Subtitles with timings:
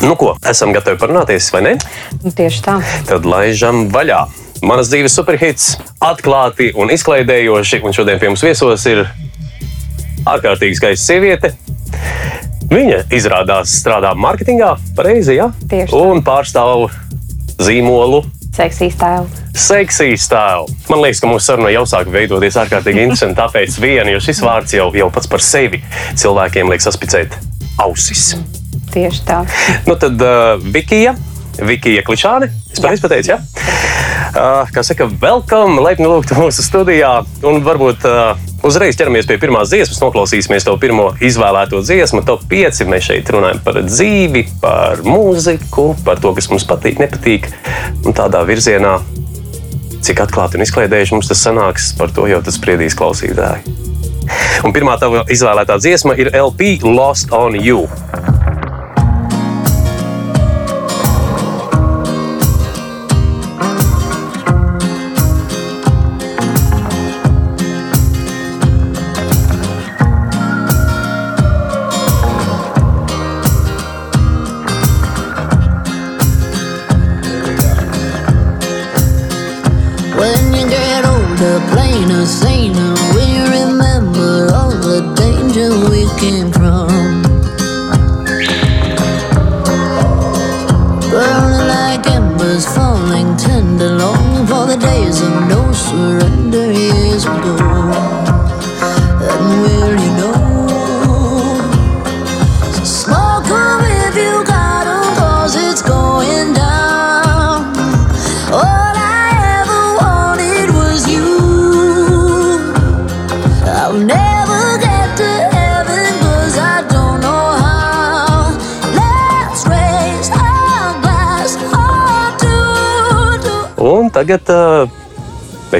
[0.00, 1.72] Nu, ko, esam gatavi parunāties, vai ne?
[2.24, 2.78] Nu, tieši tā.
[3.08, 4.22] Tad laižam vaļā.
[4.64, 7.80] Manas dzīves superhits, atklāti un izklaidējoši.
[7.84, 9.04] Un šodien pie mums viesos ir
[10.28, 11.52] ārkārtīgi skaista sieviete.
[12.70, 15.48] Viņa izrādās strādā marketingā, pareizi, ja?
[15.68, 16.02] Tieši tā.
[16.12, 16.86] Un pārstāv
[17.60, 18.22] zīmolu
[18.56, 19.26] Seksīs tēlu.
[19.56, 20.68] seksīs tēlu.
[20.90, 23.38] Man liekas, ka mūsu saruna jau sāk veidoties ārkārtīgi interesanti.
[23.40, 25.82] Tāpēc viena, jo šis vārds jau, jau pats par sevi
[26.20, 27.36] cilvēkiem liek saspicēt
[27.80, 28.34] ausis.
[28.90, 29.42] Tieši tā.
[29.86, 31.14] Nu tad uh, Vikija,
[31.62, 33.40] Vikija Klišāne, es pareizi pateicu, ja?
[34.30, 37.20] Uh, kā saka, welcome, laipni lūgt mūsu studijā.
[37.46, 42.82] Un varbūt uh, uzreiz ķeramies pie pirmās dziesmas, noklausīsimies to pirmo izvēlēto dziesmu, top 5.
[42.90, 47.50] Mēs šeit runājam par dzīvi, par mūziku, par to, kas mums patīk, nepatīk.
[48.04, 48.98] Un tādā virzienā,
[50.06, 53.78] cik atklāti un izklaidējuši mums tas sanāks, par to jau tas spriedīs klausītāji.
[54.64, 57.88] Un pirmā tava izvēlētā dziesma ir LP Lost on You.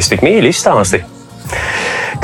[0.00, 1.02] Es tik mīļi izstāsti,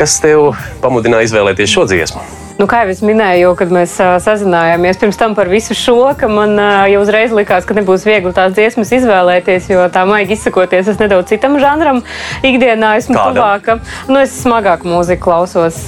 [0.01, 2.46] kas tev pamudināja izvēlēties šo dziesmu.
[2.57, 6.55] Nu, kā jau es minēju, kad mēs sazinājāmies pirms tam par visu šo, ka man
[6.89, 11.29] jau uzreiz likās, ka nebūs viegli tās dziesmas izvēlēties, jo tā maigi izsakoties, es nedaudz
[11.35, 12.01] citam žanram
[12.41, 13.77] ikdienā esmu tuvāka.
[14.09, 15.83] Nu, es smagāku mūziku klausos.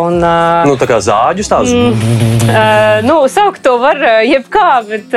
[0.00, 0.16] Un,
[0.64, 3.04] Nu, tā kā zāģis tāds mm.
[3.04, 5.12] Nu, saukt to var jebkā, bet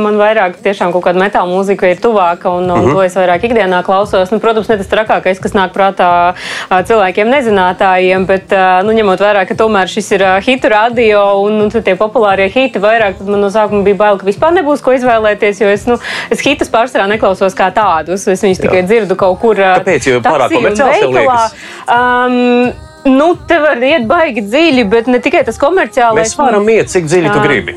[0.00, 2.94] man vairāk tiešām kaut kāda metāla mūzika ir tuvāka, un, un Mhm.
[2.96, 4.32] to es vairāk ikdienā klausos.
[4.32, 6.32] Nu, protams, ne tas trakākais, kas nāk prātā
[6.72, 8.56] cilvēkiem nezinātājiem, bet
[8.88, 12.82] nu, ņemot vērā, ka tomēr šis ir hitu radio un, un tad tie populārie hiti
[12.82, 15.98] vairāk, tad man no sākuma bija bail, ka vispār nebūs ko izvēlēties, jo es, nu,
[16.34, 18.26] es hitus pārsvarā neklausos kā tādus.
[18.28, 19.58] Es viņus tikai dzirdu kaut kur.
[19.58, 20.12] Kāpēc?
[20.12, 21.56] Jo pārāk komerciāls tev liekas?
[21.86, 26.18] Um, Nu, te var iet baigi dziļi, bet ne tikai tas komerciālais.
[26.18, 27.44] Mēs varam iet, cik dziļi tu Jā.
[27.46, 27.76] gribi.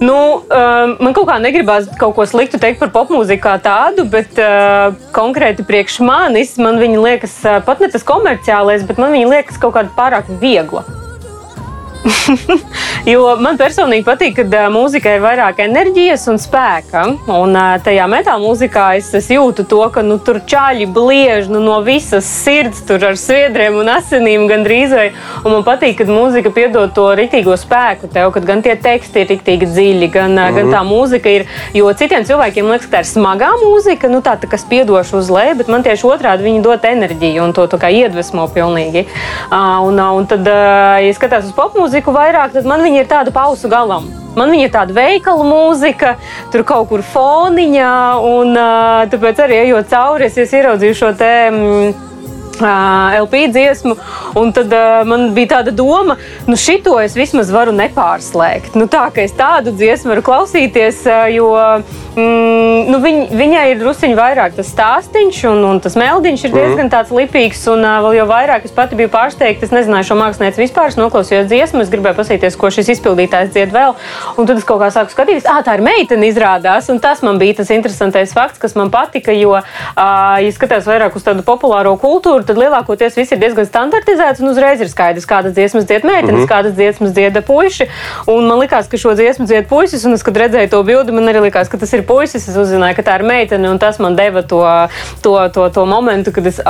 [0.00, 4.36] Nu, um, man kaut kā negribās kaut ko sliktu teikt par popmūziku kā tādu, bet
[4.40, 9.60] uh, konkrēti priekš manis man viņa liekas, pat ne tas komerciālais, bet man viņa liekas
[9.62, 10.84] kaut kāda pārāk viegla.
[13.12, 17.04] Jo man personīgi patīk, ka mūzika ir vairāk enerģijas un spēka.
[17.32, 21.78] Un tajā metāla mūzikā es, es jūtu to, ka nu, tur čāļi bliež nu, no
[21.86, 24.94] visas sirds, tur ar sviedriem un asinīm gandrīz.
[24.96, 25.08] vai.
[25.42, 29.30] Un man patīk, kad mūzika piedod to rītīgo spēku tev, kad gan tie teksti ir
[29.34, 30.56] rītīgi dziļi, gan, mm -hmm.
[30.60, 31.46] gan tā mūzika ir.
[31.74, 35.30] Jo citiem cilvēkiem liekas, ka tā ir smagā mūzika, nu, tā, tā kas piedoša uz
[35.30, 39.06] leju, bet man tieši otrādi viņi dod enerģiju un to iedvesmo pilnīgi.
[39.50, 43.08] Uh, un, uh, un tad, uh, ja skatās uz popmūziku vairāk, tad man viņa ir
[43.10, 44.10] tāda pausu galam.
[44.36, 46.16] Man viņa ir tāda veikala mūzika,
[46.52, 48.52] tur kaut kur foniņā, un
[49.08, 51.32] tāpēc arī ejot cauri, es, ieraudzīju šo te.
[52.60, 53.96] Mm, LP dziesmu,
[54.34, 56.16] un tad uh, man bija tāda doma,
[56.48, 58.78] nu, šito es vismaz varu nepārslēgt.
[58.78, 61.50] Nu, tā kā es tādu dziesmu varu klausīties, ā, jo
[62.16, 66.88] mm, nu, viņ, viņai ir druskuļi vairāk tas stāstīns, un, un tas meldiņš ir diezgan
[66.92, 69.68] tāds lipīgs, un uh, vēl jau vairāk es pati biju pārsteigta.
[69.68, 73.76] Es nezināju šo mākslinieci vispār, es noklausījos dziesmu, es gribēju paskatīties, ko šis izpildītājs dzied
[73.76, 73.96] vēl,
[74.40, 77.36] un tad es kaut kā sāku skatīties, ah, tā ir meitene izrādās, un tas man
[77.42, 80.00] bija tas interesantais fakts, kas man patika, jo, uh,
[80.40, 84.82] ja skatās vairāk uz tādu populāro kultūru, tad lielākoties viss ir diezgan standartizēts un uzreiz
[84.82, 86.50] ir skaidrs, kādas dziesmas dzied meitenes, mm -hmm.
[86.50, 87.88] kādas dziesmas dzied puiši.
[88.26, 91.28] Un man likās, ka šo dziesmu dzied puisis, un es, kad redzēju to bildi, man
[91.28, 92.48] arī likās, ka tas ir puisis.
[92.48, 94.62] Es uzzināju, ka tā ir meitene, un tas man deva to,
[95.22, 96.60] to, to, to momentu, kad es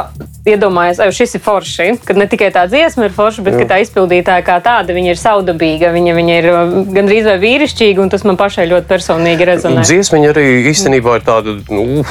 [0.47, 1.89] iedomājos, ka šis ir forši.
[2.05, 5.93] Kad ne tikai tā dziesma ir forša, bet tā izpildītāja kā tāda, viņa ir saudabīga,
[5.95, 9.87] viņa, viņa ir uh, gandrīz vai vīrišķīga, un tas man pašai ļoti personīgi rezonē.
[9.87, 11.57] Dziesmiņa arī īstenībā ir tāda.
[11.71, 12.05] Nu,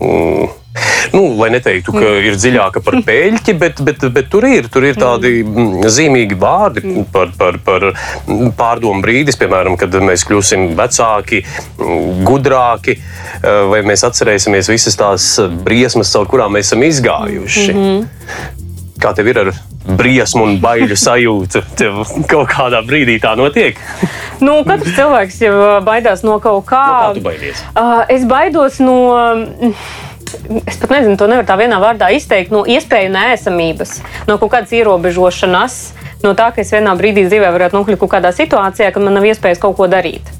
[0.00, 0.48] mm,
[1.14, 4.98] Nu, lai neteiktu, ka ir dziļāka par peļķi, bet, bet, bet tur ir, tur ir
[4.98, 7.88] tādi mm, zīmīgi vārdi par, par, par
[8.58, 11.42] pārdomu brīdis, piemēram, kad mēs kļūsim vecāki,
[11.78, 15.30] mm, gudrāki, eh, vai mēs atcerēsimies visas tās
[15.64, 17.72] briesmas, caur kurām mēs esam izgājuši.
[17.72, 18.54] Mm -hmm.
[18.98, 19.52] Kā tev ir ar
[19.98, 21.62] briesmu un baiļu sajūtu?
[21.78, 23.78] Tev kaut kādā brīdī tā notiek.
[24.40, 26.84] Nu, katrs cilvēks jau uh, baidās no kaut kā.
[26.86, 27.62] No kā tu baidies?
[27.74, 28.98] Uh, es baidos no.
[30.66, 32.52] Es pat nezinu, to nevar tā vienā vārdā izteikt.
[32.54, 33.98] No iespēju nēsamības,
[34.30, 35.78] no kaut kādas ierobežošanas,
[36.24, 39.28] no tā, ka es vienā brīdī dzīvē varētu nokļūt kaut kādā situācijā, kad man nav
[39.28, 40.37] iespējas kaut ko darīt.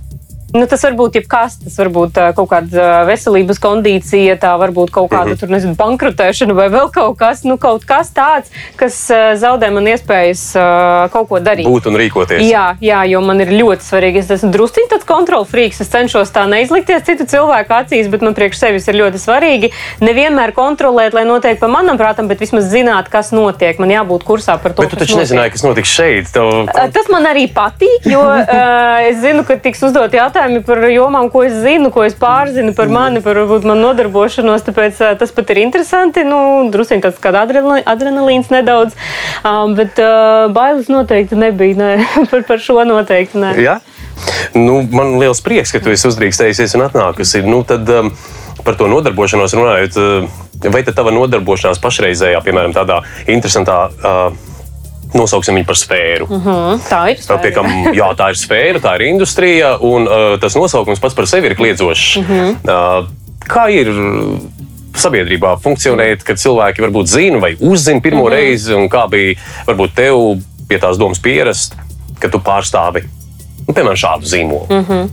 [0.54, 4.92] Nu, tas var būt jebkas, tas var būt kaut kāda veselības kondīcija, tā var būt
[4.94, 8.96] kaut kāda tur, nezinu, bankrotēšana vai vēl kaut kas, nu, kaut kas tāds, kas
[9.40, 10.44] zaudē man iespējas
[11.12, 11.68] kaut ko darīt.
[11.68, 12.46] Būt un rīkoties.
[12.48, 14.22] Jā, jā, jo man ir ļoti svarīgi.
[14.22, 15.82] Es esmu druskuļi tāds kontrolfrīks.
[15.84, 19.72] Es cenšos tā neizlikties citu cilvēku acīs, bet man priekš sevis ir ļoti svarīgi
[20.04, 23.76] nevienmēr kontrolēt, lai notiek pa manam prātam, bet vismaz zināt, kas notiek.
[23.82, 24.86] Man jābūt kursā par to.
[24.86, 25.26] Bet tu taču notiek.
[25.26, 26.32] nezināji, kas notiks šeit.
[26.32, 26.72] Tev...
[26.94, 31.42] Tas man arī patīk, jo uh, es zinu, ka tiks uzdot jautājumi par jomām, ko
[31.46, 34.62] es zinu, ko es pārzinu par mani, par varbūt manu nodarbošanos.
[34.66, 36.24] Tāpēc uh, tas pat ir interesanti.
[36.26, 38.94] Nu, Druskuļi tāds kā adrenalīns, nedaudz,
[39.42, 41.78] um, bet uh, bailes noteikti nebija.
[41.78, 41.90] Ne.
[42.30, 43.54] par, par šo noteikti ne.
[43.62, 43.78] Ja?
[44.54, 47.42] Nu, man liels prieks, ka tu esi uzdrīkstējusies un atnākusi.
[47.46, 48.12] Nu, tad, um,
[48.66, 53.88] par to nodarbošanos runājot, uh, vai tad tava nodarbošanās pašreizējā, piemēram, tādā interesantā.
[53.98, 54.54] Uh,
[55.14, 56.26] Nosauksim viņu par sfēru.
[56.28, 57.16] Mm Mm, tā ir.
[57.16, 57.42] -hmm.
[57.42, 61.26] Pie kam, jā, tā ir sfēra, tā ir industrija, un uh, tas nosaukums pats par
[61.26, 62.16] sevi ir kliedzošs.
[62.16, 62.56] Mm -hmm.
[62.68, 63.06] uh,
[63.48, 63.88] kā ir
[64.98, 68.34] sabiedrībā funkcionēt, kad cilvēki varbūt zina vai uzzina pirmo mm -hmm.
[68.34, 69.34] reizi, un kā bija
[69.66, 71.74] varbūt tev pie tās domas pierast,
[72.18, 73.04] ka tu pārstāvi
[73.68, 74.66] nu, piemēram šādu zīmolu?
[74.70, 75.08] Mm -hmm.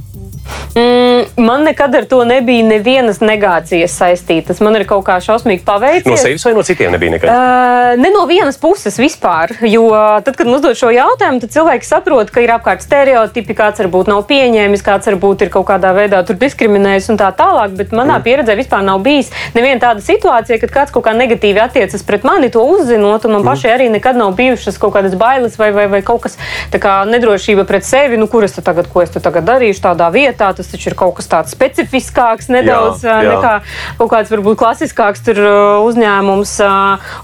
[0.76, 4.60] Mm, man nekad ar to nebija nevienas negācijas saistītas.
[4.60, 6.10] Man ir kaut kā šausmīgi paveicies.
[6.10, 7.30] No sevis vai no citiem nebija nekad?
[7.32, 9.54] Uh, ne no vienas puses vispār.
[9.76, 9.88] Jo
[10.26, 14.26] tad, kad uzdod šo jautājumu, tad cilvēki saprot, ka ir apkārt stereotipi, kāds varbūt nav
[14.28, 17.78] pieņēmis, kāds varbūt ir kaut kādā veidā diskriminējis un tā tālāk.
[17.80, 18.28] Bet manā mm.
[18.28, 22.52] pieredzē vispār nav bijis neviena tāda situācija, kad kāds kaut kā negatīvi attiecas pret mani,
[22.52, 23.30] to uzzinot.
[23.32, 23.48] Man mm.
[23.48, 26.36] pašai arī nekad nav bijušas kaut kādas bailes vai, vai, vai kaut kas
[26.68, 28.20] tāds- nedrošība pret sevi.
[28.20, 30.35] Nu, kur es te tagad, ko es tagad darīšu tādā vietā?
[30.36, 33.36] Tas taču ir kaut kas tāds specifiskāks nedaudz Jā, jā.
[33.36, 33.54] nekā
[34.00, 35.40] kaut kāds varbūt klasiskāks tur,
[35.86, 36.54] uzņēmums.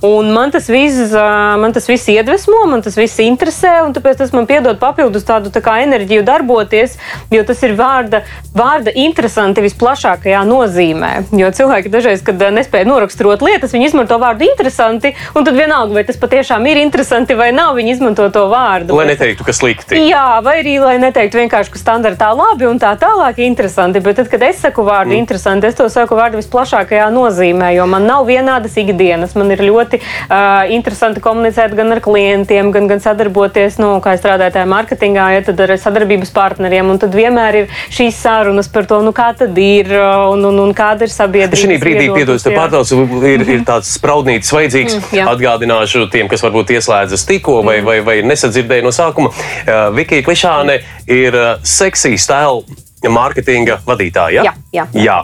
[0.08, 1.14] Un man tas viss,
[1.62, 5.52] man tas viss iedvesmo, man tas viss interesē, un tāpēc tas man piedod papildus tādu
[5.54, 6.98] tā kā enerģiju darboties,
[7.34, 8.24] jo tas ir vārda,
[8.56, 11.12] vārda interesanti visplašākajā nozīmē.
[11.38, 16.06] Jo cilvēki dažreiz, kad nespēja noraksturot lietas, viņi izmanto vārdu interesanti, un tad vienalga, vai
[16.08, 18.96] tas patiešām ir interesanti vai nav, viņi izmanto to vārdu.
[18.98, 20.00] Lai neteiktu, ka slikti.
[20.12, 24.02] Jā, vai arī, lai neteiktu vienkārši, ka standartā labi un tā tālāk interesanti.
[24.04, 25.22] Bet tad, kad es saku vārdu mm.
[25.22, 29.36] interesanti, es to saku vārdu visplašākajā nozīmē, jo man nav vienādas ikdienas.
[29.40, 34.24] Man ir ļoti uh, interesanti komunicēt gan ar klientiem, gan, gan sadarboties, nu, kā es
[34.24, 36.94] strādāju tajā mārketingā, ja tad ar sadarbības partneriem.
[36.94, 40.76] Un tad vienmēr ir šīs sarunas par to, nu, kā tad ir un, un, un
[40.78, 41.62] kāda ir sabiedrība.
[41.62, 45.00] Šī brīdī, piedod, te pārtraucu, ir, ir tāds spraudnītis vajadzīgs.
[45.02, 45.32] Mm.
[45.32, 49.32] Atgādināšu tiem, kas varbūt ieslēdzas tikko vai, vai, vai nesadzirdēja no sākuma.
[49.32, 54.46] Uh, Vikija Klišāne ir uh, seksija stila mārketinga vadītāja.
[54.46, 54.86] Jā, jā.
[54.94, 55.18] jā.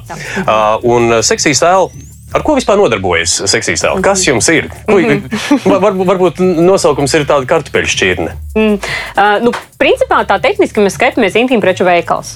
[0.44, 2.06] Uh, un seksija stila.
[2.36, 4.02] Ar ko vispār nodarbojas seksija stila?
[4.04, 4.68] Kas jums ir?
[4.88, 4.98] Ko,
[5.72, 8.34] var, var- varbūt nosaukums ir tāda kartupeļu šķirne.
[8.58, 8.74] Mm,
[9.16, 12.36] uh, nu, principā tā tehniski mēs skatāmies intīmu preču veikals.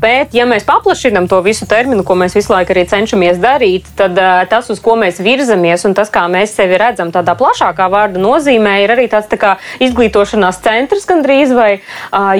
[0.00, 4.18] Bet, ja mēs paplašinām to visu terminu, ko mēs visu laiku arī cenšamies darīt, tad
[4.50, 8.78] tas, uz ko mēs virzamies un tas, kā mēs sevi redzam, tādā plašākā vārda nozīmē,
[8.84, 11.70] ir arī tāds tā kā izglītošanās centrs gandrīz vai.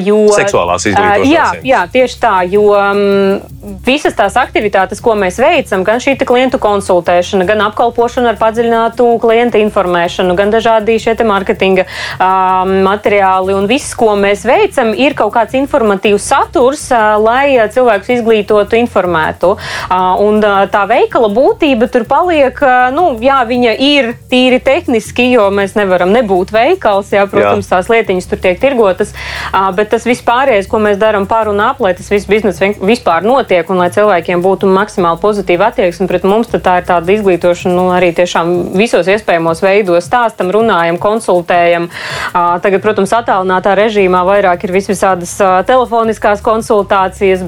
[0.03, 3.41] Jo, Seksuālās izglītošanās jā, jā, tieši tā, jo um,
[3.87, 9.61] visas tās aktivitātes, ko mēs veicam, gan šī klientu konsultēšana, gan apkalpošana ar padziļinātu klienta
[9.63, 16.29] informēšanu, gan dažādi šie um, materiāli un viss, ko mēs veicam, ir kaut kāds informatīvs
[16.33, 19.55] saturs, ā, lai ā, cilvēkus izglītotu, informētu.
[19.91, 25.29] Ā, Un ā, tā veikala būtība tur paliek, ā, nu, jā, viņa ir tīri tehniski,
[25.35, 29.13] jo mēs nevaram nebūt veikals, jā, protams, tās lietiņas tur tiek tirgotas,
[29.53, 33.27] ā, bet tas vispārējais, ko mēs darām par un ap, lai tas viss bizness vispār
[33.27, 37.75] notiek un lai cilvēkiem būtu maksimāli pozitīva attieksme pret mums, tad tā ir tāda izglītošana,
[37.77, 41.91] nu, arī tiešām visos iespējamos veidos stāstam, runājam, konsultējam.
[42.33, 46.66] Ā, Tagad, protams, attālinātā režīmā vairāk ir vis visādas ā, telefoniskās konsultācijas,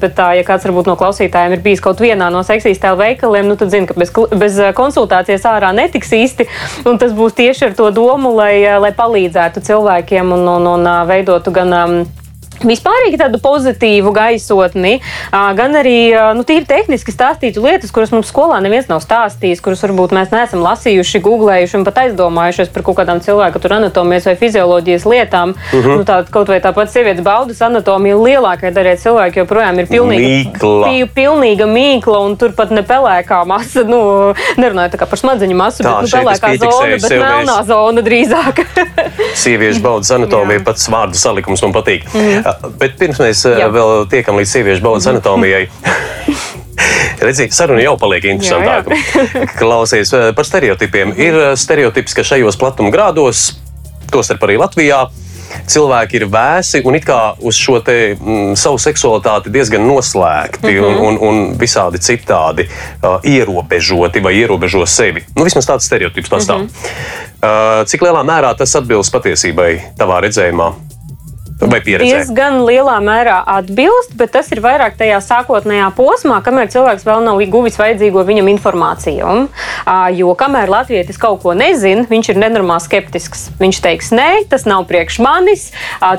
[0.01, 3.49] bet, tā, ja kāds varbūt no klausītājiem ir bijis kaut vienā no seksīs tēlu veikaliem,
[3.51, 6.49] nu, tad zina, ka bez, bez konsultācijas ārā netiks īsti.
[6.89, 11.55] Un tas būs tieši ar to domu, lai, lai palīdzētu cilvēkiem un, un, un veidotu
[11.55, 11.77] gan.
[11.83, 12.01] Um,
[12.65, 15.01] Vispārīgi tādu pozitīvu gaisotni,
[15.33, 20.15] gan arī nu, tīri tehniski stāstītu lietas, kuras mums skolā neviens nav stāstījis, kuras varbūt
[20.17, 25.05] mēs neesam lasījuši, googlējuši un pat aizdomājušies par kaut kādām cilvēku tur anatomijas vai fizioloģijas
[25.07, 25.55] lietām.
[25.73, 25.89] Uh Mhm.
[25.89, 25.97] -huh.
[25.99, 30.85] nu, tā, kaut vai tāpat sievietes baudas anatomija lielākajai daļai cilvēku joprojām ir pilnīga Mīkla.
[30.89, 33.85] pi- pilnīga mīkla un turpat ne pelēkā masa.
[33.85, 34.35] Nu,
[34.99, 38.65] kā par smadzeņu masu, Tā, bet nu, pelēkā zona, bet melnā mēs- zona drīzāk.
[39.35, 42.03] Sieviešu baudas anatomija, pats vārdu salikums man patīk.
[42.15, 42.43] Mm.
[42.79, 43.59] Bet pirms mēs Jā.
[43.65, 43.69] Jā.
[43.75, 45.69] vēl tiekam līdz sieviešu baudas anatomijai.
[47.21, 48.95] Redziet, saruna jau paliek interesantāka.
[49.59, 51.15] Klausies eh, par stereotipiem.
[51.19, 53.51] Ir eh, stereotips, ka šajos platuma grādos,
[54.13, 55.09] tostarp arī Latvijā,
[55.69, 60.85] cilvēki ir vēsi un it kā uz šo te, mm, savu seksualitāti diezgan noslēgti mm
[60.85, 60.99] -hmm.
[61.07, 65.25] un, un, un visādi citādi uh, ierobežoti vai ierobežo sevi.
[65.37, 66.59] Nu, vismaz tāds stereotips pastāv.
[66.59, 67.81] Mm -hmm.
[67.81, 70.73] uh, cik lielā mērā tas atbilst patiesībai, tavā redzējumā
[71.67, 72.21] vai pieredzē?
[72.21, 77.43] diezgan lielā mērā atbilst, bet tas ir vairāk tajā sākotnējā posmā, kamēr cilvēks vēl nav
[77.51, 79.35] guvis vajadzīgo viņam informāciju.
[79.89, 83.49] Ā, Jo kamēr latvietis kaut ko nezina, viņš ir nenormāli skeptisks.
[83.61, 85.69] Viņš teiks, nē, tas nav priekš manis,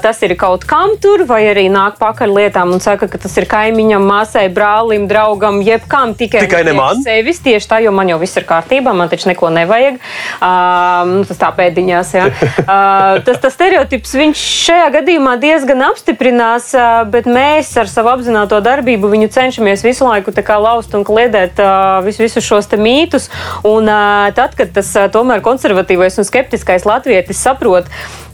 [0.03, 3.48] tas ir kaut kam tur, vai arī nāk pakaļ lietām un saka, ka tas ir
[3.50, 7.03] kaimiņam, māsai, brālim, draugam, jebkam tikai, Tikai ne man?
[7.05, 10.00] Sevis tieši tā, jo man jau viss ir kārtībā, man taču neko nevajag.
[10.39, 12.29] Uh, tas tā pēdiņās, jā.
[12.63, 16.71] Uh, tas, tas stereotips viņš šajā gadījumā diezgan apstiprinās,
[17.13, 21.59] bet mēs ar savu apzināto darbību viņu cenšamies visu laiku laust un kliedēt
[22.05, 23.29] vis, visus šos te mītus.
[23.67, 23.86] Un
[24.33, 27.86] tad, kad tas tomēr konservatīvais un skeptiskais latvietis saprot,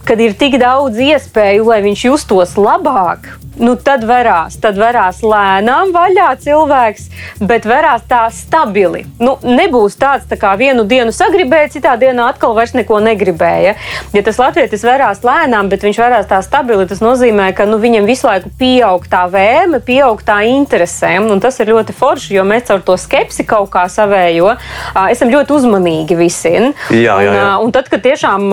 [0.06, 5.94] kad ir tik daudz iespēju, lai viņš justos labāk, nu tad varās, tad varās lēnām
[5.96, 7.08] vaļā cilvēks,
[7.48, 9.06] bet varās tā stabili.
[9.22, 13.76] Nu, nebūs tāds, tā kā vienu dienu sagribēja, citā dienā atkal vairs neko negribēja.
[14.16, 18.10] Ja tas latvietis varās lēnām, bet viņš varās tā stabili, tas nozīmē, ka nu, viņam
[18.10, 21.16] visu laiku pieaug tā vēme, pieaug tā interese.
[21.26, 24.56] Un tas ir ļoti forši, jo mēs caur to skepsi kaut kā savējo
[25.10, 26.56] esam ļoti uzmanīgi visi.
[26.56, 27.46] Jā, jā, jā.
[27.60, 28.52] Un, un tad, kad tiešām.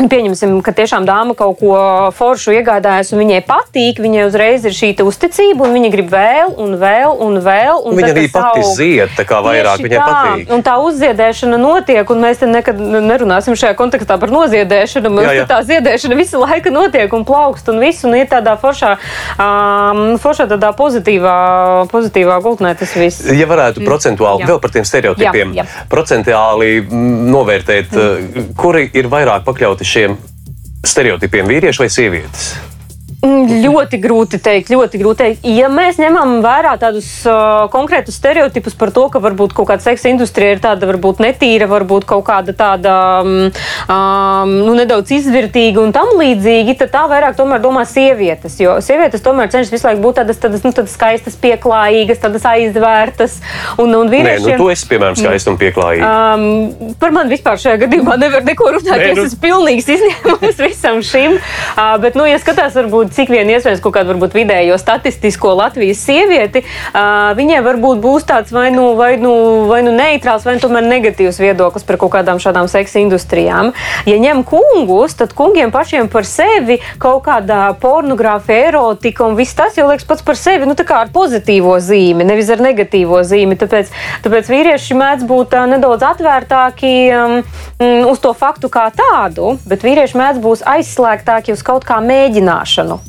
[0.00, 1.74] Um, Pieņemsim, ka tiešām dāma kaut ko
[2.14, 4.00] foršu iegādājas, un viņai patīk.
[4.02, 7.80] Viņai uzreiz ir šī uzticība, un viņa grib vēl, un vēl, un vēl.
[7.84, 8.74] Un Viņa tad arī pati aug.
[8.76, 10.08] zied, tā kā vairāk viņai tā.
[10.10, 10.52] patīk.
[10.54, 15.12] Un tā uzziedēšana notiek, un mēs te nekad nerunāsim šajā kontekstā par noziedēšanu.
[15.14, 15.46] Mums Jā, jā.
[15.50, 18.96] tā ziedēšana visu laiku notiek un plaukst un viss, un ir tādā foršā,
[19.38, 21.36] um, foršā tādā pozitīvā,
[21.92, 23.24] pozitīvā gultnē tas viss.
[23.30, 24.50] Ja varētu procentuāli Jā.
[24.52, 25.86] vēl par tiem stereotipiem, Jā, jā.
[25.90, 28.50] procentuāli mm, novērtēt, mm.
[28.58, 30.16] kuri ir vairāk pakļauti šiem
[30.84, 32.54] stereotipiem, vīrieši vai sievietes?
[33.24, 35.46] Mm, Ļoti grūti teikt, ļoti grūti teikt.
[35.48, 40.10] Ja mēs ņemam vērā tādus uh, konkrētus stereotipus par to, ka varbūt kaut kāda seksa
[40.10, 43.30] industrija ir tāda varbūt netīra, varbūt kaut kāda tāda um,
[43.88, 48.58] um, nu, nedaudz izvērtīga un tam līdzīgi, tad tā vairāk tomēr domā sievietes.
[48.60, 53.38] Jo sievietes tomēr cenšas visu laiku būt tādas, tādas, nu, tādas skaistas, pieklājīgas, tādas aizvērtas.
[53.78, 56.04] Un, un Nē, vīriešiem, nu, tu esi, piemēram, skaists un pieklājīgs.
[56.04, 58.92] Um, par mani vispār šajā gadījumā nevar neko runāt.
[58.92, 61.40] Nē, Nē, nu- es esmu pilnīgs izņēmums visam šim.
[61.40, 66.02] Uh, bet, nu, ja skatās, varbūt, cik vien iespējams kaut kādu varbūt, vidējo statistisko Latvijas
[66.04, 66.64] sievieti,
[67.38, 69.32] viņai varbūt būs tāds vai nu, vai, nu,
[69.70, 73.72] vai nu neitrāls, vai nu tomēr negatīvs viedoklis par kaut kādām šādām seksa industrijām.
[74.08, 79.78] Ja ņem kungus, tad kungiem pašiem par sevi kaut kādā pornogrāfija, erotika un viss tas
[79.78, 83.58] jau liekas pats par sevi nu, tā kā ar pozitīvo zīmi, nevis ar negatīvo zīmi.
[83.60, 83.92] Tāpēc,
[84.26, 87.38] tāpēc vīrieši mēdz būt nedaudz atvērtāki um,
[88.10, 93.03] uz to faktu kā tādu, bet vīrieši mēdz būt aizslēgtāki uz kaut kā mēģināšanu.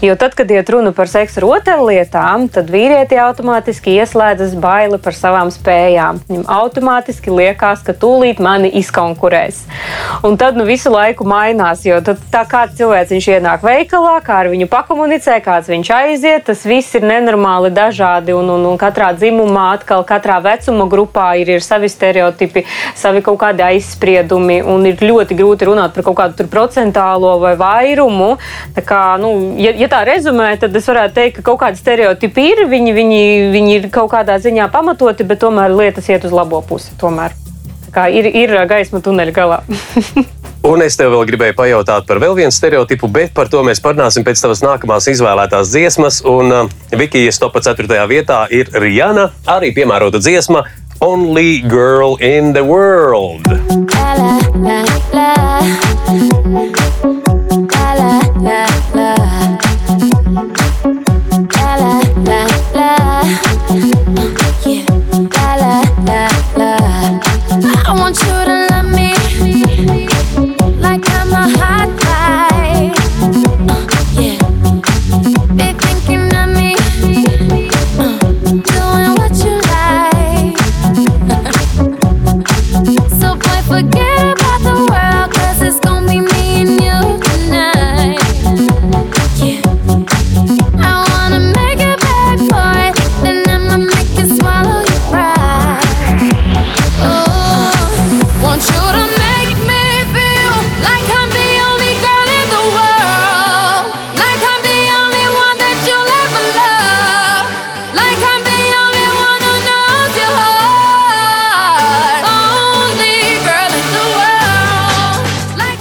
[0.00, 5.50] Jo tad, kad iet runa par seksu rotaļlietām, tad vīrieti automātiski ieslēdzas baili par savām
[5.52, 6.22] spējām.
[6.24, 9.58] Viņam automātiski liekas, ka tūlīt mani izkonkurēs.
[10.24, 14.38] Un tad nu, visu laiku mainās, jo tad, tā kā cilvēks viņš ienāk veikalā, kā
[14.40, 18.32] ar viņu pakomunicē, kāds viņš aiziet, tas viss ir nenormāli dažādi.
[18.32, 22.64] Un, un, un katrā dzimumā, atkal katrā vecuma grupā ir, ir savi stereotipi,
[22.96, 24.62] savi kaut kādi aizspriedumi.
[24.64, 28.32] Un ir ļoti grūti runāt par kaut kādu tur procentālo vai vairumu.
[28.72, 32.46] Tā kā, nu, ja, ja tā rezumē, tad es varētu teikt, ka kaut kādi stereotipi
[32.52, 33.22] ir, viņi, viņi,
[33.54, 36.94] viņi ir kaut kādā ziņā pamatoti, bet tomēr lietas iet uz labo pusi.
[37.00, 37.34] Tomēr.
[37.88, 39.62] Tā kā ir, ir gaisma tuneļa galā.
[40.70, 44.26] Un es tev vēl gribēju pajautāt par vēl vienu stereotipu, bet par to mēs parunāsim
[44.26, 46.20] pēc tavas nākamās izvēlētās dziesmas.
[46.28, 47.88] Un uh, Vikijas topā 4.
[48.10, 50.66] vietā ir Rihanna, arī piemērota dziesma
[51.00, 53.48] Only Girl in the World.
[53.96, 54.84] La la la.
[57.08, 57.19] La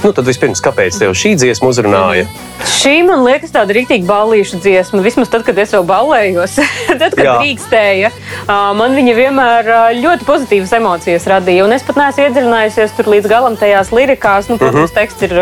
[0.09, 2.23] Nu, tad vispirms, kāpēc tev šī dziesma uzrunāja?
[2.67, 5.01] Šī man liekas tāda rīktīva ballīšu dziesma.
[5.03, 6.57] Vismaz tad, kad es jau ballējos,
[6.99, 7.35] tad, kad Jā.
[7.39, 8.11] drīkstēja.
[8.49, 11.63] Man viņa vienmēr ļoti pozitīvas emocijas radīja.
[11.65, 14.49] Un es pat neesmu iedziļinājusies tur līdz galam tajās lirikās.
[14.51, 15.35] Nu, protams, teksts ir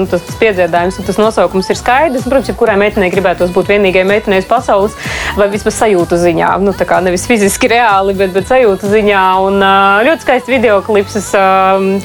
[0.00, 2.24] nu, tas, tas piedziedājums un tas nosaukums ir skaidrs.
[2.24, 4.96] Protams, jebkurai meitenei gribētos būt vienīgai meitenei uz pasaules
[5.36, 6.54] vai vismaz sajūtu ziņā.
[6.64, 9.22] Nu, tā kā nevis fiziski reāli, bet, bet sajūtu ziņā.
[9.48, 9.60] Un
[10.08, 11.20] ļoti skaists video klips.
[11.20, 11.30] Es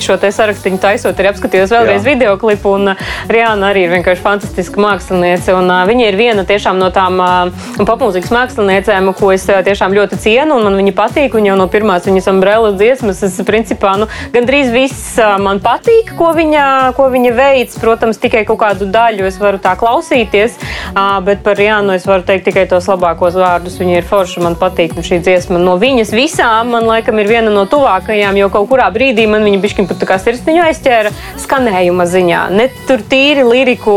[0.04, 2.76] šo te sarakstu taisot, arī apskatījos vēlreiz video klipu.
[2.76, 2.96] Un
[3.32, 5.54] Rihanna arī ir vienkārši fantastiska māksliniece.
[5.58, 6.46] Un, ā, viņa ir viena
[6.78, 7.30] no tām ā,
[7.78, 10.58] popmūzikas māksliniecēm, ko es ā, tiešām ļoti cienu.
[10.64, 11.38] Man viņa patīk.
[11.38, 16.16] Un jau no pirmās viņas umbrellas dziesmas, es principā nu, gandrīz viss ā, man patīk,
[16.18, 17.78] ko viņa, ko viņa veids.
[17.82, 20.58] Protams, tikai kaut kādu daļu es varu tā klausīties.
[20.94, 23.78] ā, Bet par Rihannu es varu teikt tikai tos labākos vārdus.
[23.80, 24.98] Viņa ir forša, man patīk.
[24.98, 28.88] Un šī dziesma no viņas visām man laikam ir viena no tuvākajām, jo kaut kurā
[28.94, 32.42] brīdī man viņa bišķiņ pat kā sirsniņu aizķēra skanējuma ziņā.
[32.56, 33.96] Ne tur tīri liriku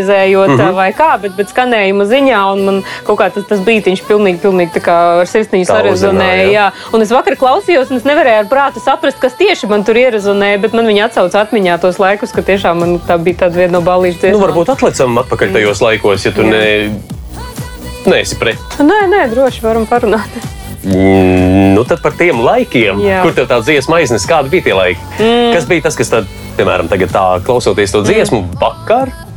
[0.00, 0.74] analizējot mm -hmm.
[0.74, 2.40] vai kā, bet, bet skanējuma ziņā.
[2.52, 6.50] Un man kaut kā tas, tas beigtiņš pilnīgi, pilnīgi tā kā ar sirsniņu sarezonēja.
[6.52, 6.70] jā.
[6.92, 10.60] Un es vakar klausījos, un es nevarēju ar prātu saprast, kas tieši man tur ierezonēja,
[10.60, 13.80] bet man viņa atsauca atmiņā tos laikus, ka tiešām man tā bija tāda viena no
[13.80, 14.42] balīšu Nu, dziesmām.
[14.48, 16.90] varbūt atlicam atpakaļ tajos laikos, ja tu ne,
[18.06, 18.58] neesi pret.
[18.78, 20.28] Nē, nē, droši varam parunāt.
[20.84, 23.22] Mm, Nu, tad par tiem laikiem, Jā.
[23.22, 25.00] kur tev tā dziesma aiznes, kādi bija tie laiki?
[25.18, 25.52] Mm.
[25.54, 26.24] Kas bija tas, kas, tad,
[26.56, 28.60] piemēram, tagad tā klausoties to dziesmu mm.
[28.60, 29.29] vakar?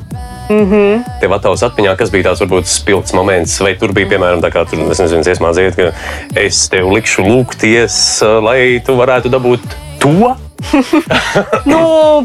[0.50, 1.04] Mm -hmm.
[1.22, 4.66] Tev attēlos atmiņā, kas bija tāds varbūt spilgts moments, vai tur bija, piemēram, tā kā
[4.70, 5.92] tur, nezinu, dziesmā dzied, ka
[6.36, 9.62] es tev likšu lūgties, lai tu varētu dabūt
[10.00, 10.43] to.
[11.70, 11.80] Nu,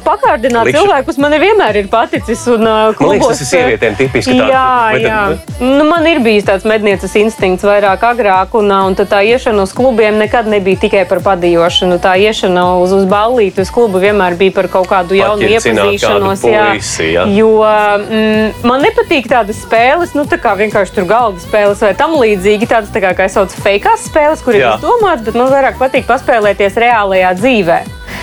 [0.04, 2.44] pakārdināt Likšu- cilvēkus man ir vienmēr ir paticis.
[2.50, 4.52] Un, uh, Man liekas, klubos, tas ir sievietēm tipiski tāds.
[4.52, 5.20] Jā, tad- jā.
[5.62, 9.72] Nu, man ir bijis tāds mednieces instinkts vairāk agrāk, un, uh, un tā iešana uz
[9.76, 11.98] klubiem nekad nebija tikai par padījošanu.
[12.02, 16.44] Tā iešana uz, uz ballīti, uz klubu vienmēr bija par kaut kādu jaunu iepazīšanos.
[16.44, 17.26] kādu puisi, jā.
[17.38, 22.16] Jo mm, man nepatīk tādas spēles, nu, tā kā vienkārši tur galda spēles vai tam
[22.18, 22.68] līdzīgi.
[22.68, 24.74] Tādas, tā kā, kā es saucu, fake spēles, kur ir Jā.
[24.78, 27.78] izdomāts, bet man vairāk patīk paspēlēties reālajā dzīvē.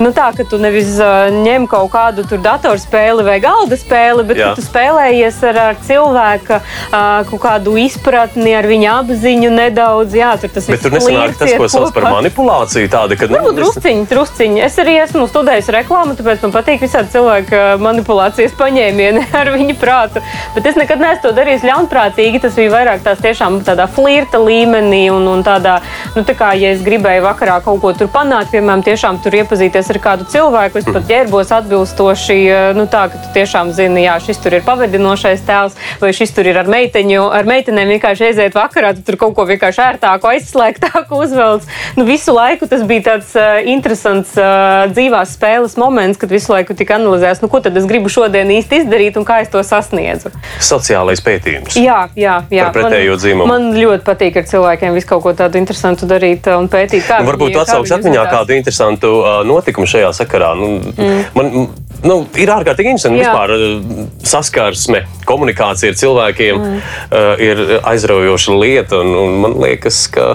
[0.00, 4.62] Nu, tā ka tu nevis uh, ņem kaut kādu datorspēli vai galda spēli, bet tu
[4.64, 10.16] spēlējies ar, ar cilvēka uh, kādu izpratni, ar viņa apziņu nedaudz.
[10.16, 12.88] Jā, tur tas Bet tur nesanāk tas, ko sauc par manipulāciju.
[12.92, 14.62] Tāda, ka, Varbūt drusciņi, drusciņi.
[14.64, 20.24] Es arī esmu studējis reklāmu, tāpēc man patīk visādi cilvēku manipulācijas paņēmieni ar viņu prātu.
[20.56, 22.40] Bet es nekad neesmu to darījis ļaunprātīgi.
[22.46, 25.76] Tas bija vairāk tās tiešām tādā flirta līmenī un, un tādā,
[26.16, 29.89] nu, tā kā, ja es gribēju vakarā kaut ko tur panākt, piemēram, tiešām tur iepazīties
[29.92, 34.16] ar kādu cilvēku, es pat ģērbos atbilstoši, eh, nu, tā, ka tu tiešām zini, jā,
[34.22, 38.56] šis tur ir pavadinošais tēls, vai šis tur ir ar meiteņu, ar meitenēm vienkārši aiziet
[38.58, 41.68] vakarā, tu tur kaut ko vienkārši ērtāku, aizslēgtāku uzvelc.
[41.98, 46.76] Nu, visu laiku tas bija tāds uh, interesants uh, dzīvās spēles moments, kad visu laiku
[46.78, 50.32] tika analizēts, nu, ko tad es gribu šodien īsti izdarīt un kā es to sasniedzu.
[50.62, 51.78] Sociālais pētījums.
[51.80, 52.68] Jā, jā, jā.
[52.70, 53.48] Par pretējo dzimumu.
[53.50, 57.04] Man, man ļoti patīk ar cilvēkiem visu kaut ko tādu interesantu darīt un pētīt.
[57.08, 60.52] Kā Un varbūt tu atsauks atmiņā kādu interesantu uh, notikumu šajā sakarā.
[60.58, 61.22] Nu, mm.
[61.36, 61.70] man,
[62.04, 63.30] nu, ir ārkārtīgi interesanti Jā.
[63.30, 66.76] vispār uh, saskarsme, komunikācija ar cilvēkiem mm.
[67.08, 69.00] uh, ir aizraujoša lieta.
[69.04, 70.34] Un, un man liekas, ka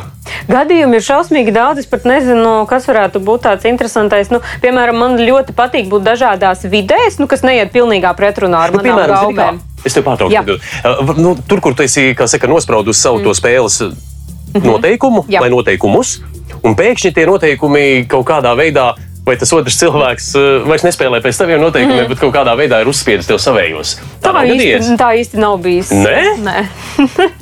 [0.50, 1.84] Gadījumi ir šausmīgi daudz.
[1.84, 4.32] Es pat nezinu, kas varētu būt tāds interesants.
[4.34, 8.82] Nu, piemēram, man ļoti patīk būt dažādās vidēs, nu, kas neiet pilnīgā pretrunā ar Nu,
[8.82, 9.62] manām gaumēm.
[9.86, 10.58] es tev pārtraucu.
[10.82, 13.28] Uh, nu, tur, kur tu esi saka, nospraudus savu mm.
[13.28, 13.94] to spēles uh,
[14.64, 15.44] noteikumu Jā.
[15.44, 16.20] vai noteikumus,
[16.64, 18.94] un pēkšņi tie noteikumi kaut kādā veidā.
[19.26, 22.12] Vai tas otrs cilvēks uh, vairs nespēlē pēc taviem noteikumiem, mm.
[22.14, 23.96] bet kaut kādā veidā ir uzspiedis tev savējos?
[24.22, 24.86] Tā, gadījies?
[24.86, 25.90] īsti, tā īsti nav bijis.
[25.90, 26.20] Nē?
[26.46, 26.62] Nē.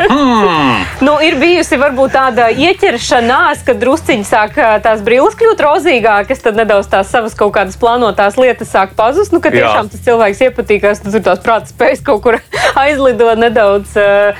[1.06, 6.60] nu, ir bijusi varbūt tāda ieķeršanās, kad drusciņi sāk ā, tās brilles kļūt rozīgākas, tad
[6.60, 9.36] nedaudz tās savas kaut kādas plānotās lietas sāk pazust.
[9.36, 9.68] Nu, kad Jā.
[9.68, 12.40] tiešām tas cilvēks iepatīkās, tad tur tās prāta spējas kaut kur
[12.86, 13.98] aizlido nedaudz.
[14.00, 14.34] ā,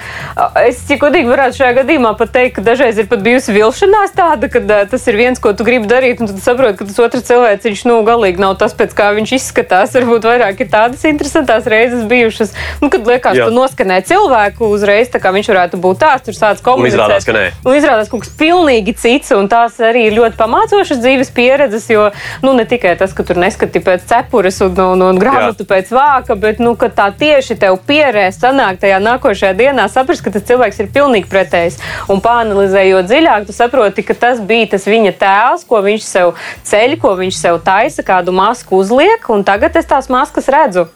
[0.64, 4.50] Es, ja godīgi varētu šajā gadījumā pat teikt, ka dažreiz ir pat bijusi vilšanās tāda,
[4.50, 7.68] ka tas ir viens, ko tu gribi darīt, un tu saproti, ka tas otrs cilvēks,
[7.70, 9.94] viņš nu, galīgi nav tas, pēc kā viņš izskatās.
[9.98, 13.48] Varbūt vairāk ir tādas interesantas reizes bijušas, nu, kad liekas, Jā.
[13.50, 16.94] tu noskanē cilvēku uzreiz, tā kā viņš varētu būt tāds, tur sāc komunicēt.
[16.94, 17.46] izrādās, ka nē.
[17.66, 22.10] Un izrādās kaut kas pilnīgi cits, un tās arī ir ļoti pamācošas dzīves pieredzes, jo
[22.46, 26.38] nu, ne tikai tas, ka tur neskati pēc cepures un, un, un grāmatu pēc vāka,
[26.40, 30.84] bet nu, ka tā tieši tev pierēs sanāk tajā nākošajā dienā saprast, ka tas cilvēks
[30.84, 31.80] ir pilnīgi pretējs.
[32.12, 36.34] Un pāanalizējot dziļāk, tu saproti, ka tas bija tas viņa tēls, ko viņš sev
[36.68, 40.88] ceļ, ko viņš sev taisa, kādu masku uzliek, un tagad es tās maskas redzu.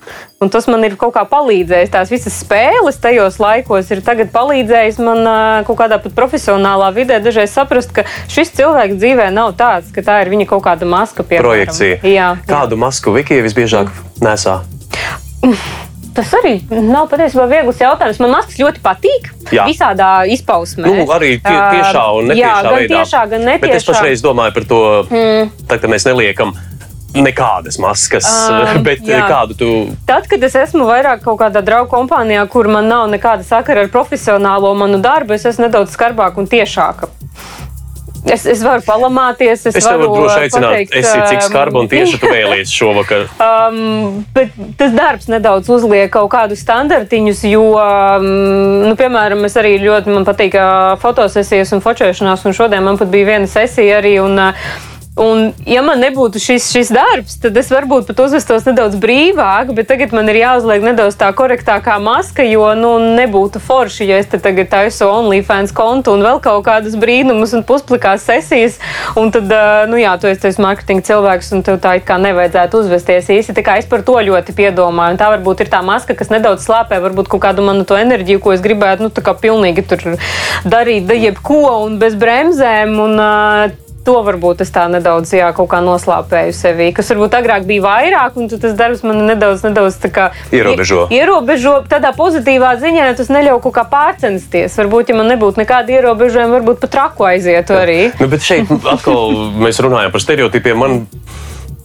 [0.43, 1.93] Un tas man ir kaut kā palīdzējis.
[1.95, 5.23] Tās visas spēles tajos laikos ir palīdzējis man
[5.65, 10.21] kaut kādā pat profesionālā vidē dažreiz saprast, ka šis cilvēks dzīvē nav tāds, ka tā
[10.25, 11.53] ir viņa kaut kāda maska, piemēram.
[11.55, 11.99] Projekcija.
[12.03, 12.29] Jā, jā.
[12.49, 14.61] Kādu masku Vikija visbiežāk nesā?
[16.17, 18.17] Tas arī nav patiesībā viegls jautājums.
[18.23, 19.27] Man maskas ļoti patīk.
[19.53, 19.67] Jā.
[19.69, 20.89] Visādā izpausmē.
[20.89, 22.95] Nu, arī tie, tiešā un netiešā jā, gan veidā.
[22.95, 23.91] tiešā, gan Bet es netiešā.
[23.91, 24.79] pašreiz domāju par to,
[25.11, 25.53] mm.
[25.69, 26.55] tā, ka mēs neliekam
[27.17, 29.21] nekādas maskas, Ā, bet jā.
[29.29, 29.69] kādu tu
[30.09, 33.93] Tad, kad es esmu vairāk kaut kādā draugu kompānijā, kur man nav nekāda sakara ar
[33.93, 37.09] profesionālo manu darbu, es esmu nedaudz skarbāka un tiešāka.
[38.25, 41.83] Es, es varu palamāties, es, Es tev varu droši aicināt, pateikt, esi cik um, skarba
[41.83, 43.27] un tieši tu vēlies šovakar.
[43.43, 48.27] Um, bet tas darbs nedaudz uzliek kaut kādus standartiņus, jo, um,
[48.87, 53.11] nu, piemēram, es arī ļoti man patīk uh, fotosesijas un fočēšanās, un šodien man pat
[53.13, 54.17] bija viena sesija arī.
[54.23, 54.86] Un, uh,
[55.17, 59.87] Un, ja man nebūtu šis, šis darbs, tad es varbūt pat uzvestos nedaudz brīvāk, bet
[59.89, 64.37] tagad man ir jāuzliek nedaudz tā korektākā maska, jo nu, nebūtu forši, ja es te
[64.43, 68.77] tagad taisu OnlyFans kontu un vēl kaut kādas brīnumus un pusplikās sesijas.
[69.17, 69.49] Un tad,
[69.89, 73.57] nu jā, tu esi tas marketinga cilvēks, un tev tā it kā nevajadzētu uzvesties īsti.
[73.57, 75.17] Tā kā es par to ļoti piedomāju.
[75.17, 78.43] Un tā varbūt ir tā maska, kas nedaudz slāpē varbūt kaut kādu manu to enerģiju,
[78.43, 80.05] ko es gribētu, nu, tā kā pilnīgi tur
[80.67, 82.97] darīt, da jebko un bez bremzēm.
[83.07, 87.65] Un, ā, To varbūt es tā nedaudz jā, kaut kā noslāpēju sevī, kas varbūt agrāk
[87.67, 91.09] bija vairāk, un tas darbs man nedaudz, nedaudz tā kā Ierobežo.
[91.11, 94.77] Ierobežo tādā pozitīvā ziņā, tas neļauj kaut kā pārcensties.
[94.79, 97.99] Varbūt, ja man nebūtu nekāda ierobežojuma, varbūt pat traku aizietu arī.
[98.21, 100.79] Nu, bet šeit atkal mēs runājam par stereotipiem.
[100.79, 100.97] Man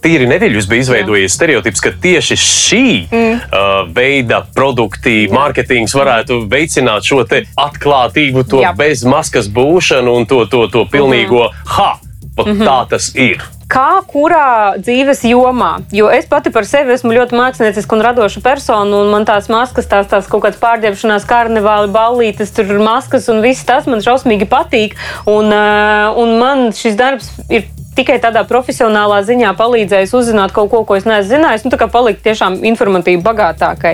[0.03, 3.35] tīri neviļus bija izveidojies stereotips, ka tieši šī mm.
[3.35, 8.73] uh, veida produkti, mārketings varētu veicināt šo atklātību, to Jā.
[8.77, 11.91] bez maskas būšanu un to, to, to pilnīgo ha!
[12.37, 13.43] Pat tā tas ir.
[13.73, 15.71] Kā kurā dzīves jomā?
[15.93, 19.87] Jo es pati par sevi esmu ļoti mākslinieciska un radoša persona, un man tās maskas,
[19.89, 24.49] tās, tās kaut kādas pārģērbšanās, karnevāli, ballītes, tur ir maskas, un viss tas man šausmīgi
[24.51, 24.97] patīk.
[25.29, 27.65] Un, uh, un man šis darbs ir
[27.95, 31.87] tikai tādā profesionālā ziņā palīdzējis uzzināt kaut ko, ko es neesmu zinājis, nu, tā kā
[31.91, 33.93] palikt tiešām informatīvi bagātākai.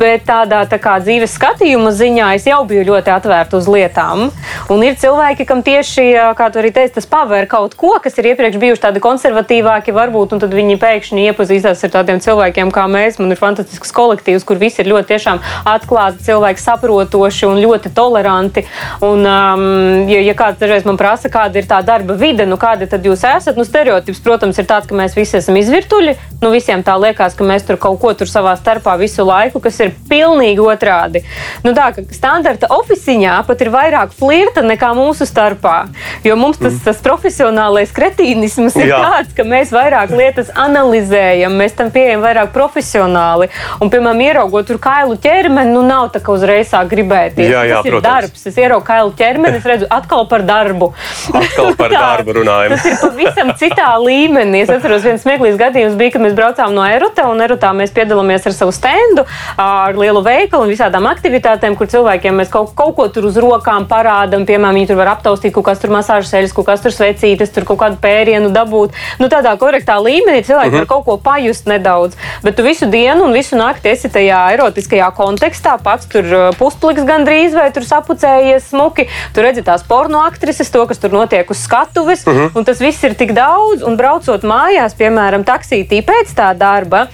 [0.00, 4.28] Bet tādā tā kā dzīves skatījuma ziņā es jau biju ļoti atvērta uz lietām.
[4.72, 6.06] Un ir cilvēki, kam tieši,
[6.38, 10.36] kā tu arī teici, tas paver kaut ko, kas ir iepriekš bijuši tādi konservatīvāki, varbūt,
[10.36, 13.18] un tad viņi pēkšņi iepazīstās ar tādiem cilvēkiem kā mēs.
[13.22, 18.66] Man ir fantastisks kolektīvs, kur visi ir ļoti tiešām atklāti, cilvēki saprotoši un ļoti toleranti.
[19.04, 19.66] Un, um,
[20.10, 23.24] ja, ja kāds dažreiz man prasa, kāda ir tā darba vide, nu kāda tad jūs
[23.24, 26.16] esat, nu stereotips, protams, ir tāds, ka mēs visi esam izvirtuļi.
[26.42, 29.78] Nu, visiem tā liekas, ka mēs tur kaut ko tur savā starpā visu laiku, kas
[29.82, 31.22] ir pilnīgi otrādi.
[31.64, 35.88] Nu, tā kā standarta oficiņā pat ir vairāk flirta nekā mūsu starpā.
[36.26, 38.98] Jo mums tas, tas profesionālais kretīnisms ir Jā.
[39.02, 43.48] tāds, ka mēs vairāk lietas analizējam, mēs tam pieejam vairāk profesionāli.
[43.82, 47.50] Un, piemēram, ieraugot tur kailu ķermeni, nu nav tā, ka uzreiz sāk gribēties.
[47.50, 48.08] Jā, jā, tas ir protams.
[48.30, 48.46] darbs.
[48.48, 50.92] Es ieraugu kailu ķermeni, es redzu atkal par darbu.
[51.34, 52.00] Atkal par Tā.
[52.00, 52.74] darbu runājam.
[52.76, 53.27] Tas ir pavisam
[53.60, 54.62] citā līmenī.
[54.64, 58.46] Es atceros, viens smieklīgs gadījums bija, kad mēs braucām no Erota, un Erotā mēs piedalāmies
[58.46, 59.24] ar savu stendu,
[59.56, 63.88] ar lielu veikalu un visādām aktivitātēm, kur cilvēkiem mēs kaut, kaut ko tur uz rokām
[63.90, 64.46] parādām.
[64.48, 67.66] Piemēram, viņi tur var aptaustīt kaut kādas tur masāžas ceļus, kaut kādas tur svecītes, tur
[67.68, 68.96] kaut kādu pērienu dabūt.
[69.18, 70.84] Nu, tādā korektā līmenī cilvēki uh -huh.
[70.84, 72.16] var kaut ko pajust nedaudz.
[72.42, 76.24] Bet tu visu dienu un visu nakti esi tajā erotiskajā kontekstā, pats tur
[76.58, 79.08] puspliks gandrīz vai tur sapucējies smuki.
[79.34, 82.50] Tu redzi tās porno aktrises, to, kas tur notiek uz skatuves, uh -huh.
[82.54, 83.84] un tas viss ir tik daudz.
[83.86, 87.06] Un braucot mājās, piemēram, taksītī pēc tā darba,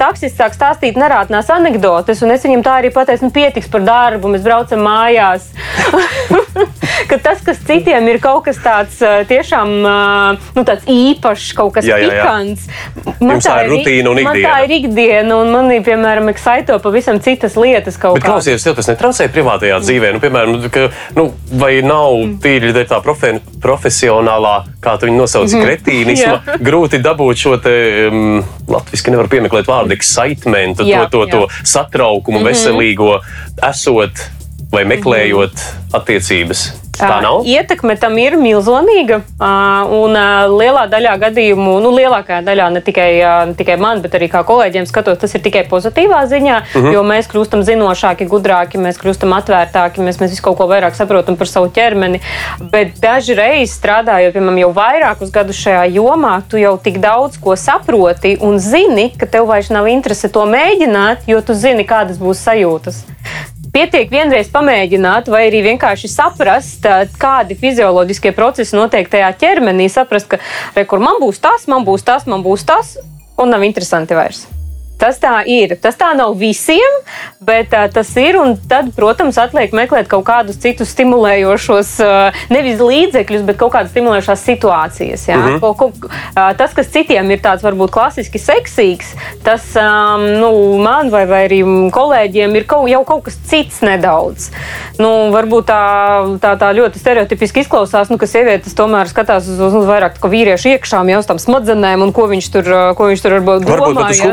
[0.00, 4.32] taksists sāk stāstīt nerātnās anekdotes, un es viņam tā arī pateicu, nu pietiks par darbu,
[4.34, 5.50] mēs braucam mājās.
[7.10, 8.98] ka tas, kas citiem ir kaut kas tāds
[9.30, 12.24] tiešām nu, tāds īpašs, kaut kas Jā, jā, jā.
[12.24, 12.66] pikants.
[13.20, 14.60] Jums tā ir rutīna un Man tā ikdiena.
[14.66, 18.34] ir ikdiena, un manī, piemēram, eksaito pavisam citas lietas kaut Bet, kā.
[18.34, 20.12] klausies, tev tas netraucē privātajā dzīvē.
[20.16, 25.58] Nu, piemēram, ka, nu, vai nav tīri tā profe, profesionālā, kā tu viņu nosauc, mm
[25.58, 25.64] -hmm.
[25.64, 26.58] kretīnisma, Jā.
[26.58, 31.30] grūti dabūt šo te, um, latviešu nevar piemeklēt vārdu, excitementu, Jā, to, to, jā.
[31.30, 32.50] to satraukumu, mm -hmm.
[32.50, 33.20] veselīgo,
[33.70, 34.39] esot
[34.70, 35.66] vai meklējot
[35.98, 36.68] attiecības.
[37.00, 37.46] Tā Ā, nav?
[37.48, 39.20] Ietekme tam ir milzīga.
[39.40, 43.08] Un ā, lielā daļā gadījumu, nu, lielākajā daļā ne tikai,
[43.50, 46.92] ne tikai man, bet arī kā kolēģiem skatos, tas ir tikai pozitīvā ziņā, uh -huh.
[46.94, 51.38] jo mēs kļūstam zinošāki, gudrāki, mēs kļūstam atvērtāki, mēs, mēs visu kaut ko vairāk saprotam
[51.40, 52.20] par savu ķermeni.
[52.60, 57.56] Bet daži reizes strādājot, piemēram, jau vairākus gadus šajā jomā, tu jau tik daudz ko
[57.56, 62.44] saproti un zini, ka tev vairs nav interese to mēģināt, jo tu zini, kādas būs
[62.44, 63.04] sajūtas.
[63.70, 66.88] Pietiek vienreiz pamēģināt, vai arī vienkārši saprast,
[67.22, 69.86] kādi fizioloģiskie procesi notiek tajā ķermenī.
[69.86, 70.40] Saprast, ka
[70.74, 72.96] re, kur man būs tas, man būs tas, man būs tas,
[73.38, 74.48] un nav interesanti vairs.
[75.00, 75.74] Tas tā ir.
[75.80, 76.98] Tas tā nav visiem,
[77.40, 78.36] bet uh, tas ir.
[78.40, 83.94] Un tad, protams, atliek meklēt kaut kādus citus stimulējošos, uh, nevis līdzekļus, bet kaut kādas
[83.94, 85.26] stimulējošas situācijas.
[85.30, 85.60] Mm -hmm.
[85.60, 91.10] ko, ko, uh, tas, kas citiem ir tāds varbūt klasiski seksīgs, tas um, nu, man
[91.10, 94.50] vai, vai arī kolēģiem ir kaut, jau kaut kas cits nedaudz.
[94.98, 95.84] Nu, varbūt tā,
[96.42, 100.74] tā, tā ļoti stereotipiski izklausās, nu, ka sievietes tomēr skatās uz, uz, uz vairāk vīriešu
[100.74, 103.78] iekšām, jau uz tām smadzenēm un ko viņš tur, ko viņš tur varbūt domā.
[103.78, 104.28] Varbūt pat uz jā.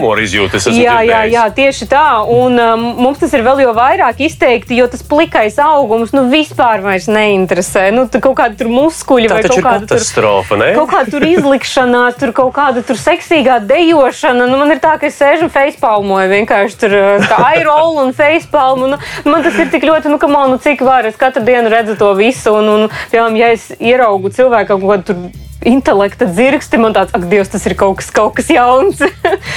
[0.66, 0.74] Izjūtas.
[0.74, 2.06] esmu Jā, jā, jā, tieši tā.
[2.34, 6.82] Un um, mums tas ir vēl jau vairāk izteikti, jo tas plikais augums nu, vispār
[6.82, 7.88] neinteresē.
[7.96, 9.98] Nu, tur kaut kāda tur muskuļi Tā vai kaut kāda tur.
[9.98, 10.72] katastrofa, ne?
[10.78, 14.48] Kaut kā tur izlikšanās, tur kaut kāda tur seksīgā dejošana.
[14.50, 18.92] Nu, man ir tā, ka es sēžu un facepalmoju vienkārši tur uh, aerolu un facepalmu.
[18.94, 21.72] Nu, man tas ir tik ļoti, nu, ka man, nu, cik var, es katru dienu
[21.74, 22.56] redzu to visu.
[22.58, 27.28] Un, un piemēram, ja es ieraugu cilvēku kaut ko tur intelekta dzirksti, man tāds, ak,
[27.32, 29.02] Dievs, tas ir kaut kas, kaut kas jauns.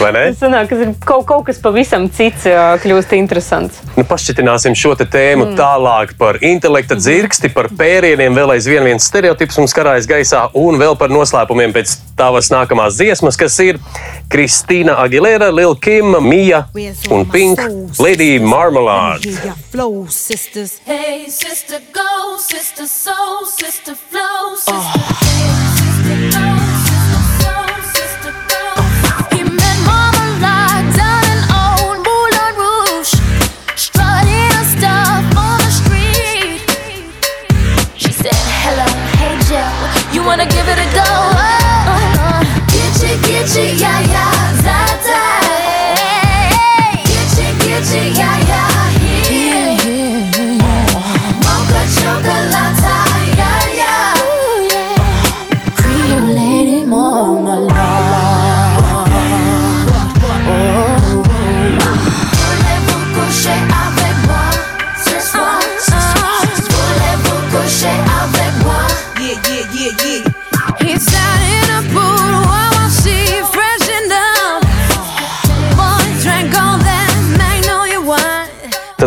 [0.02, 0.24] Vai ne?
[0.32, 2.46] Tas sanāk, ir kaut, kaut kas pavisam cits,
[2.82, 3.80] kļūst interesants.
[3.96, 5.56] Nu, pašķitināsim šo te tēmu mm.
[5.60, 8.34] tālāk par intelekta dzirksti, par pērieniem.
[8.36, 13.38] Vēl aizvien viens stereotips mums karājas gaisā, un vēl par noslēpumiem pēc tavas nākamās dziesmas,
[13.40, 13.78] kas ir
[14.30, 16.64] Kristīna Aguilera, Lil Kim, Mija
[17.10, 17.62] un Pink,
[18.02, 19.32] Lady Marmalade.
[19.70, 20.78] Flow, sisters.
[20.86, 25.00] Hey, sister, go, sister, soul, sister, flow, sister.
[25.24, 26.89] Hey, sister,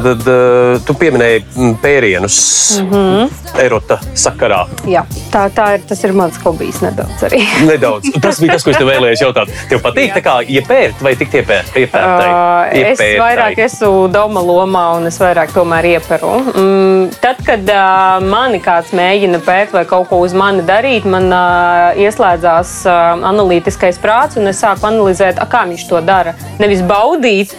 [0.03, 0.13] wine.
[0.13, 2.37] Tad, tad uh, tu pieminēji mm, pērienus
[2.81, 3.29] mm -hmm.
[3.61, 4.65] erota sakarā.
[4.87, 7.43] Jā, tā, tā ir, tas ir mans hobijs nedaudz arī.
[7.71, 8.11] Nedaudz.
[8.21, 9.49] Tas bija tas, ko es tev vēlējos jautāt.
[9.69, 11.83] Tev patīk tā kā iepērt vai tik iepērtai?
[11.93, 16.33] Uh, es vairāk esmu doma lomā, un es vairāk tomēr ieperu.
[16.55, 21.29] Mm, tad, kad uh, mani kāds mēģina pētīt vai kaut ko uz mani darīt, man
[21.31, 26.33] uh, ieslēdzās uh, analītiskais prāts, un es sāku analizēt, a, kā viņš to dara.
[26.59, 27.53] Nevis baudīt,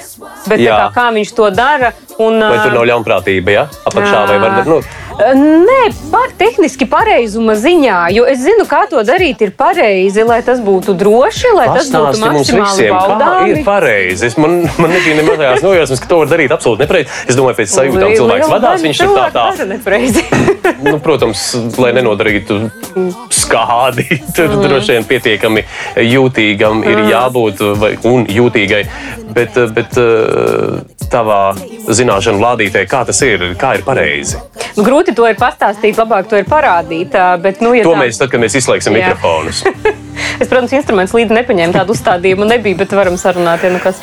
[0.49, 0.77] bet Jā.
[0.77, 1.93] kā, kā viņš to dara.
[2.23, 3.51] Un, Vai tur nav ļaunprātība?
[3.55, 3.65] Ja?
[3.91, 4.69] Apakšā vai varbūt.
[4.71, 4.77] Nu,
[5.15, 10.59] Nē, par tehniski pareizuma ziņā, jo es zinu, kā to darīt ir pareizi, lai tas
[10.65, 13.65] būtu droši, lai tas būtu Pastāsti maksimāli kā ir baudāmi.
[13.65, 14.27] pareizi.
[14.27, 17.09] Es- Man, man nebija ne mazajās nojausmas, ka to var darīt absolūti nepareizi.
[17.29, 19.45] Es domāju, pēc sajūtām cilvēks vadās, viņš ir tā tā.
[20.85, 22.59] Nu, protams, lai nenodarītu
[23.31, 24.05] skādi,
[24.37, 24.63] tur Mm.
[24.67, 25.63] droši vien pietiekami
[25.97, 28.83] jūtīgam ir jābūt vai, un jūtīgai.
[29.35, 29.97] Bet, bet
[31.11, 31.55] tavā
[31.89, 34.37] zināšanu lādītē, kā tas ir, kā ir pareizi?
[34.77, 37.13] nu, grūti to ir pastāstīt, labāk to ir parādīt.
[37.43, 39.13] Bet, nu, ja To tā- mēs tad, kad mēs izslēgsim Jā.
[39.15, 39.65] mikrofonus.
[40.41, 43.63] Es, protams, instruments līdzi nepaņēmu tādu uzstādījumu, nebija, bet varam sarunāt.
[43.65, 44.01] Ja nu kas.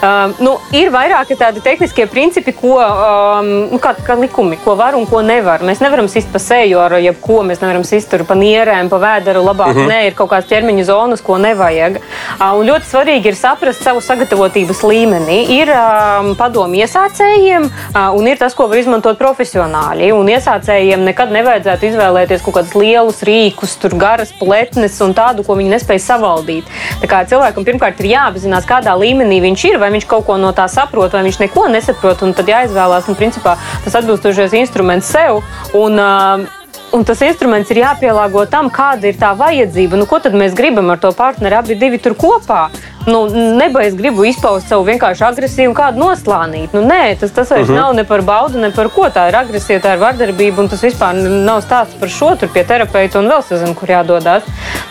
[0.00, 4.96] um, nu, ir vairāki tādi tehniskie principi, ko, um, nu, kā, kā likumi, ko var
[4.98, 5.64] un ko nevar.
[5.66, 9.44] Mēs nevaram sist pa seju ar jebko, mēs nevaram sist tur pa nierēm, pa vēderu.
[9.44, 9.90] Labāk, uh -huh.
[9.90, 12.00] nē, ir kaut kādas ķermeņa zonas, ko nevajag.
[12.40, 15.38] Uh, un ļoti svarīgi ir saprast savu sagatavotības līmeni.
[15.60, 20.12] Ir um, padomi iesācējiem, uh, un ir tas, ko var izmantot profesionāļi.
[20.12, 25.53] Un iesācējiem nekad nevajadzētu izvēlēties kaut kādus lielus rīkus, tur garas pletnes un tādu, ko
[25.58, 26.72] viņi nespēj savaldīt.
[27.02, 30.52] Tā kā cilvēkam pirmkārt ir jāapzinās, kādā līmenī viņš ir, vai viņš kaut ko no
[30.56, 32.26] tā saprot, vai viņš neko nesaprot.
[32.26, 35.42] Un tad jāizvēlās un, principā, tas atbilstošais instruments sev.
[35.76, 36.60] Un, uh,
[36.94, 39.98] Un tas instruments ir jāpielāgo tam, kāda ir tā vajadzība.
[39.98, 42.68] Nu, ko tad mēs gribam ar to partneri abi divi tur kopā?
[43.06, 43.26] Nu,
[43.58, 46.72] Nebaigs gribu izpaust savu vienkārši agresīvu kādu noslānīt.
[46.72, 47.80] Nu, nē, tas, tas vairs uh -huh.
[47.80, 49.08] nav ne par baudu, ne par ko.
[49.16, 51.12] Tā ir agresija, tā ir vardarbība, un tas vispār
[51.44, 52.34] nav stāsts par šo.
[52.36, 54.42] Tur pie terapeita un vēl sezinu, kur jādodas.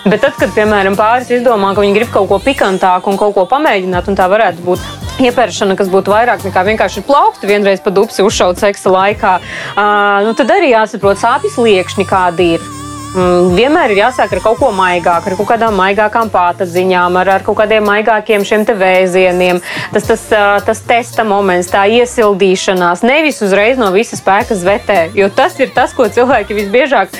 [0.05, 3.45] Bet tad, kad, piemēram, pāris izdomā, ka viņi grib kaut ko pikantāku un kaut ko
[3.45, 4.79] pamēģināt, un tā varētu būt
[5.19, 10.33] iepēršana, kas būtu vairāk nekā vienkārši plaukti vienreiz pa dupsi uzšaut seksa laikā, uh, nu,
[10.33, 12.72] tad arī jāsaprot sāpes liekšņi, kādi ir.
[13.13, 17.45] Mm, vienmēr ir jāsāk ar kaut ko maigāku, ar kaut kādām maigākām pātadziņām, ar, ar
[17.45, 19.59] kaut kādiem maigākiem šiem te vēzieniem.
[19.93, 20.23] Tas, tas,
[20.65, 24.97] tas testa moments, tā iesildīšanās, nevis uzreiz no visas spēka zvetē.
[25.13, 27.13] Jo tas ir tas, ko cilvēki visbiežāk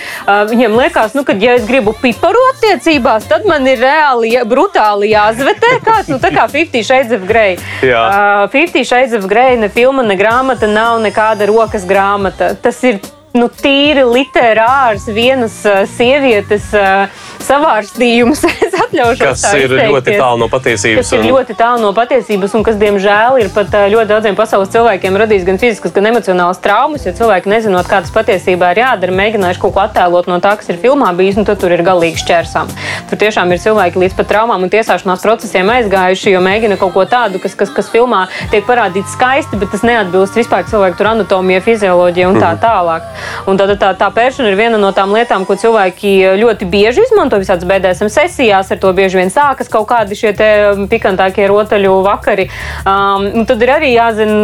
[0.50, 5.76] viņiem liekas, nu, ka, ja es gribu piparu attiecībās, tad man ir reāli brutāli jāzvetē
[5.86, 7.60] kāds, nu, tā kā 50 Shades of Grey.
[7.86, 8.06] Jā.
[8.48, 12.56] Uh, 50 Shades of Grey, ne filma, ne grāmata, nav nekāda rokas grāmata.
[12.58, 13.04] Tas ir
[13.38, 18.44] nu, tīri literārs, vienas uh, sievietes uh, savārstījums.
[18.66, 20.20] es atļaušos Kas tā ir ļoti izteikties.
[20.22, 21.12] tālu no patiesības.
[21.14, 25.20] Ir un- ļoti tālu no patiesības, un kas, diemžēl, ir pat ļoti daudziem pasaules cilvēkiem
[25.24, 27.06] radījis gan fiziskas, gan emocionālas traumas.
[27.08, 30.70] Jo cilvēki, nezinot, kā tas patiesībā ir jādara, mēģinājuši kaut ko attēlot no tā, kas
[30.74, 32.72] ir filmā bijis, un tad tur ir galīgi šķērsām.
[33.10, 37.06] Tur tiešām ir cilvēki līdz pat traumām un tiesāšanās procesiem aizgājuši, jo mēģina kaut ko
[37.10, 42.30] tādu, kas, kas, kas filmā tiek parādīts skaisti, bet tas neatbilst vispār cilvēku anatomijai, fizioloģijai
[42.32, 43.06] un tā tālāk.
[43.50, 47.33] Un tā, tā, tā pēršana ir viena no tām lietām, ko cilvēki ļoti bieži izmanto
[47.42, 48.72] visādās BDSM sesijās.
[48.72, 50.50] Ar to bieži vien sākas kaut kādi šie te
[50.92, 52.50] pikantākie rotaļu vakari.
[52.86, 54.38] Um, tad ir arī jāzina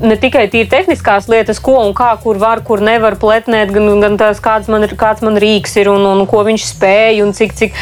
[0.00, 4.18] ne tikai tīri tehniskās lietas, ko un kā, kur var, kur nevar pletnēt, gan, gan
[4.20, 7.54] tās, kāds man, ir- kāds man rīks ir un, un ko viņš spēj un cik,
[7.54, 7.72] cik,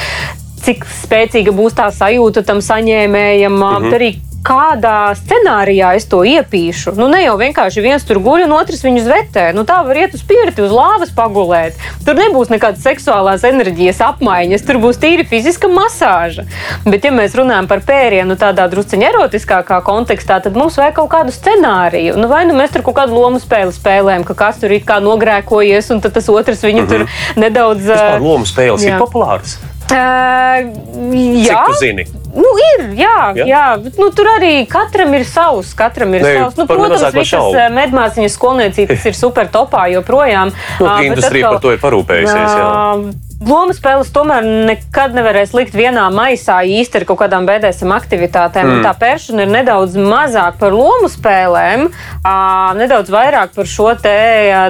[0.65, 3.53] cik spēcīga būs tā sajūta tam saņēmējam.
[3.53, 3.95] Mm -hmm.
[3.95, 4.13] Arī
[4.47, 6.95] kādā scenārijā es to iepīšu.
[6.99, 9.45] Nu, ne jau vienkārši viens tur guļ, un otrs viņu zvetē.
[9.57, 11.79] Nu, tā var iet uz pirti, uz lāvas pagulēt.
[12.07, 16.47] Tur nebūs nekādas seksuālās enerģijas apmaiņas, tur būs tīri fiziska masāža.
[16.87, 21.35] Bet, ja mēs runājam par pērienu tādā drusciņā erotiskākā kontekstā, tad mums vajag kaut kādu
[21.35, 22.19] scenāriju.
[22.19, 24.99] Nu, vai nu mēs tur kaut kādu lomu spēli spēlējam, ka kas tur ir kā
[25.05, 27.13] nogrēkojies, un tas otrs viņu mm -hmm.
[27.37, 27.87] tur nedaudz.
[27.87, 28.97] Vispār lomu spēles jā.
[28.97, 29.61] ir populāras.
[29.93, 32.05] Cik Jā, tu zini?
[32.33, 33.45] Nu, ir, jā, Ja?
[33.45, 33.65] jā.
[33.83, 35.75] bet, nu, tur arī katram ir savs.
[35.77, 36.57] Katram ir Ne, savs.
[36.57, 40.55] Nu, protams, visas eh, medmāsīņas skolniecības ir super topā joprojām.
[40.81, 42.57] Nu, bet industrija atkal, par to ir parūpējusies.
[42.57, 42.71] Jā.
[42.73, 48.69] ā, Lomu spēles tomēr nekad nevarēs likt vienā maisā īsti ar kaut kādām BDSM aktivitātēm.
[48.69, 48.83] Mm.
[48.87, 51.89] Tā pēršana ir nedaudz mazāk par lomu spēlēm,
[52.23, 52.37] ā,
[52.79, 54.15] nedaudz vairāk par šo te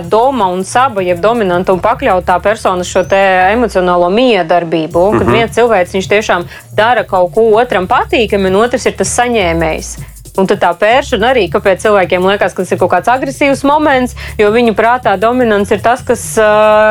[0.09, 5.05] doma un saba, jeb dominanta un pakļautā persona šo te emocionālo miedarbību.
[5.19, 5.37] Kad mm -hmm.
[5.37, 10.12] viens cilvēks tiešām dara kaut ko otram patīkami, un otrs ir tas saņēmējs.
[10.41, 14.17] Un tad tā pēršana arī, kāpēc cilvēkiem liekas, ka tas ir kaut kāds agresīvs moments,
[14.41, 16.25] jo viņu prātā dominants ir tas, kas,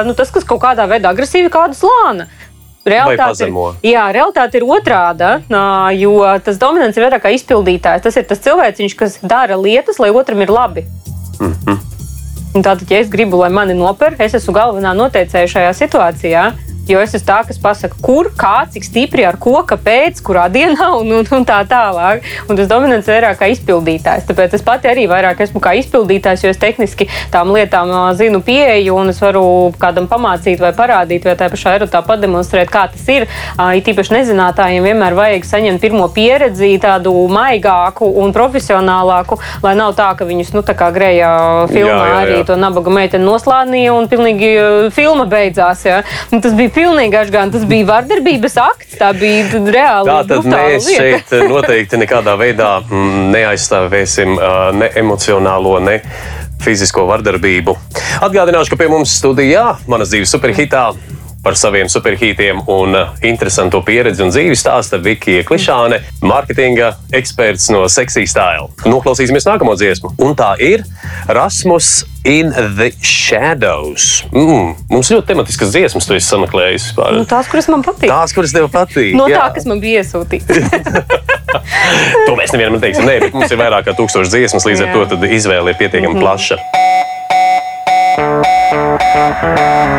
[0.06, 2.28] nu, tas, kas kaut kādā veidā agresīvi kādu slāna.
[3.34, 3.66] pazemo.
[3.82, 5.36] ir, jā, realitāte ir otrāda,
[5.98, 8.06] jo tas dominants ir vairāk kā izpildītājs.
[8.06, 10.86] Tas ir tas cilvēks, kas dara lietas, lai otram ir labi.
[12.52, 16.46] Un tātad, ja es gribu, lai mani noper, es esmu galvenā noteicēja šajā situācijā.
[16.90, 20.90] Jo es esmu tā, kas pasaka, kur, kā, cik stipri, ar ko, kāpēc, kurā dienā
[20.98, 22.26] un, un, un tā tālāk.
[22.50, 24.26] Un tas dominants ir vairāk kā izpildītājs.
[24.30, 28.98] Tāpēc es pati arī vairāk esmu kā izpildītājs, jo es tehniski tām lietām zinu pieeju
[28.98, 29.44] un es varu
[29.82, 33.28] kādam pamācīt vai parādīt, vai tā pašā erotā pademonstrēt, kā tas ir.
[33.78, 40.10] It īpaši nezinātājiem vienmēr vajag saņemt pirmo pieredzi, tādu maigāku un profesionālāku, lai nav tā,
[40.18, 41.32] ka viņus, nu, tā kā grēja
[41.72, 42.46] filmā Jā, jā, arī jā.
[42.50, 44.52] to nabaga meiteni noslādnīja un pilnīgi
[44.96, 45.86] filma beidzās.
[45.88, 46.02] Ja?
[46.32, 50.12] Un tas bija pilnīgi ašgan, tas bija vardarbības akts, tā bija tad reāli.
[50.12, 51.02] Tā tad mēs lieta.
[51.32, 56.00] šeit noteikti nekādā veidā mm, neaizstāvēsim ā, ne emocionālo, ne
[56.62, 57.76] fizisko vardarbību.
[58.22, 60.92] Atgādināšu, ka pie mums studijā manas dzīves superhitā
[61.42, 67.84] par saviem superhītiem un uh, interesantu pieredzi un dzīvi stāsta Vikija Klišāne, mārketinga eksperts no
[67.90, 68.70] Sexy Style.
[68.86, 70.86] Noklausīsimies nākamo dziesmu, un tā ir
[71.32, 74.22] Rasmus in the Shadows.
[74.30, 76.92] Mm, mums ļoti tematiskas dziesmas, tu esi sameklējis.
[76.92, 77.18] vispār.
[77.18, 78.12] Nu, tās, kuras man patīk.
[78.12, 79.16] Tās, kuras tev patīk.
[79.18, 79.50] No tā, jā.
[79.58, 80.62] kas man bija iesūtīts.
[82.28, 83.04] To mēs nevienam neteiksim.
[83.08, 84.96] Nē, bet mums ir vairāk kā tūkstoši dziesmas, līdz ar Jā.
[84.96, 86.60] to tad izvēle ir pietiekami plaša.
[89.14, 89.92] No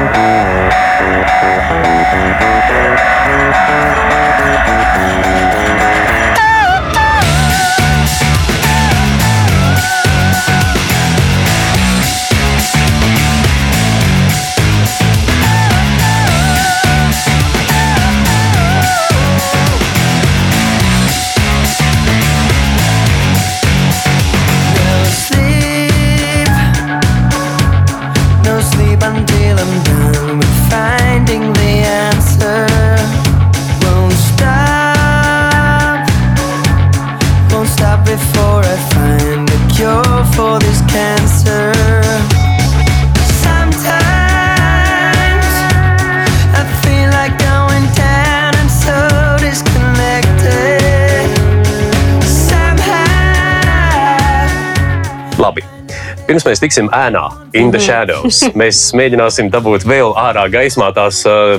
[56.26, 57.24] pirms mēs tiksim ēnā,
[57.58, 61.56] in the shadows, mēs mēģināsim dabūt vēl ārā gaismā tās, uh,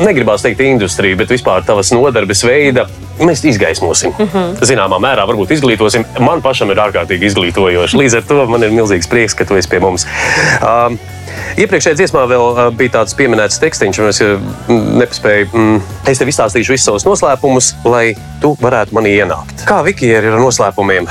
[0.00, 2.86] negribās teikt, industrija, bet vispār tavas nodarbes veida.
[3.16, 4.12] Mēs izgaismosim.
[4.12, 4.56] Mm -hmm.
[4.68, 6.04] Zināmā mērā, varbūt izglītosim.
[6.20, 7.96] Man pašam ir ārkārtīgi izglītojoši.
[7.96, 10.06] Līdz ar to man ir milzīgs prieks, ka tu esi pie mums.
[10.60, 10.98] Um,
[11.56, 14.40] Iepriekšējā dziesmā vēl uh, bija tāds pieminēts tekstiņš, un es uh,
[15.00, 15.48] nepaspēju.
[15.52, 19.64] Mm, es tev izstāstīšu visus savus noslēpumus, lai tu varētu manī ienākt.
[19.68, 21.08] Kā Vikija ir ar noslēpumiem?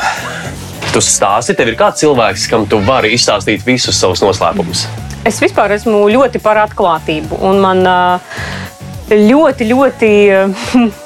[0.96, 4.86] Tu stāsti, tev ir kāds cilvēks, kam tu vari izstāstīt visus savus noslēpumus.
[5.28, 7.36] Es vispār esmu ļoti par atklātību.
[7.44, 7.82] Un man
[9.12, 10.12] ļoti, ļoti,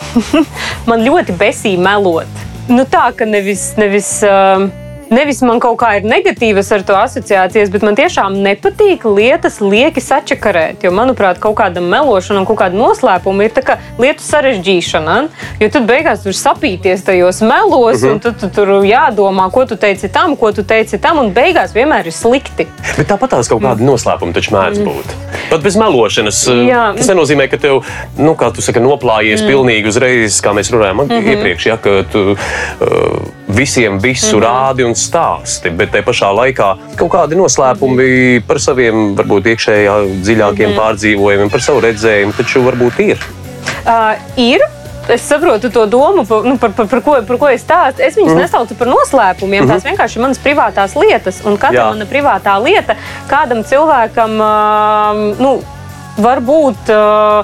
[0.91, 2.45] man ļoti besīja melot.
[2.69, 3.71] Nu, tā ka nevis.
[3.81, 4.69] nevis ā,
[5.09, 10.01] Nevis man kaut kā ir negatīvas ar to asociācijas, bet man tiešām nepatīk lietas lieki
[10.03, 10.83] sačakarēt.
[10.85, 15.15] Jo, manuprāt, kaut kāda melošana un kaut kāda noslēpuma ir tā kā lietu sarežģīšana.
[15.63, 18.11] Jo tad beigās tur sapīties tajos melos, uh -huh.
[18.11, 21.73] un tu, tu tur jādomā, ko tu teici tam, ko tu teici tam, un beigās
[21.73, 22.67] vienmēr ir slikti.
[22.97, 25.15] Bet tāpat tās kaut kāda noslēpuma taču mēdz būt.
[25.49, 26.47] Pat bez melošanas.
[26.47, 26.67] Mm.
[26.69, 26.93] Jā.
[26.97, 27.81] Tas nenozīmē, ka tev,
[28.17, 31.27] nu, kā tu saki, noplājies pilnīgi uzreiz, kā mēs runājām Mhm.
[31.29, 34.45] iepriekš, ja, ka tu uh, visiem visu Mhm.
[34.45, 40.69] rādi un stāsti, bet te pašā laikā kaut kādi noslēpumi par saviem, varbūt iekšējā dziļākiem
[40.69, 40.77] Mhm.
[40.79, 43.17] pārdzīvojumiem, par savu redzējumu, taču varbūt ir.
[43.85, 44.61] Uh, ir.
[45.09, 47.99] Es saprotu to domu, par, nu, par, par, par, ko, par ko es stāstu.
[47.99, 48.41] Es viņus mm.
[48.43, 49.65] nesaucu par noslēpumiem.
[49.65, 51.41] Tās vienkārši ir manas privātās lietas.
[51.45, 51.89] Un katra Jā.
[51.89, 52.95] mana privātā lieta
[53.27, 55.63] kādam cilvēkam uh, nu,
[56.17, 56.93] var būt.
[56.93, 57.43] Uh,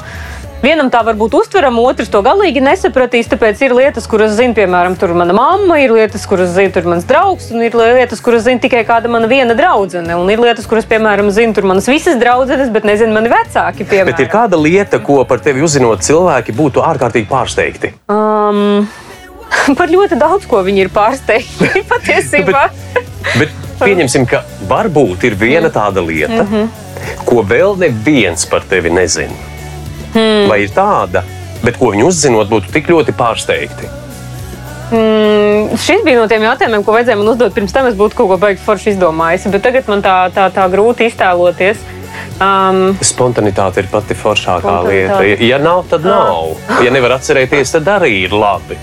[0.66, 3.28] Vienam tā var būt uztverama, otrs to galīgi nesapratīs.
[3.30, 7.62] Tāpēc ir lietas, kuras zina, piemēram, mana mamma, ir lietas, kuras zina, mans draugs, un
[7.68, 10.18] ir lietas, kuras zina tikai kāda mana viena draudzene.
[10.18, 13.86] Un ir lietas, kuras, piemēram, zina manas visas draudzenes, bet nezina mani vecāki.
[13.86, 14.10] Piemēram.
[14.10, 17.94] Bet ir kāda lieta, ko par tevi uzzinot cilvēki būtu ārkārtīgi pārsteigti.
[18.10, 18.88] Um,
[19.80, 22.70] par ļoti daudz ko viņi ir pārsteigti patiesībā.
[23.38, 23.54] Bet
[23.86, 27.20] pieņemsim, ka varbūt ir viena tāda lieta, mm -hmm.
[27.30, 29.54] ko vēl neviens par tevi nezina.
[30.16, 30.48] Hmm.
[30.50, 31.26] Vai ir tāda,
[31.64, 33.92] bet ko viņi uzzinot, būtu tik ļoti pārsteigti?
[34.86, 37.90] Mm, šis bija no tiem jautājumiem, ko vajadzēja man uzdot pirms tam.
[37.90, 41.82] Es būtu kaut ko baigi forši izdomājis, bet tagad man tā, tā, tā grūti iztēloties.
[42.36, 45.22] Um, Spontanitāte ir pati foršākā lieta.
[45.44, 46.54] Ja nav, tad nav.
[46.84, 48.78] Ja nevar atcerēties, tad arī ir labi.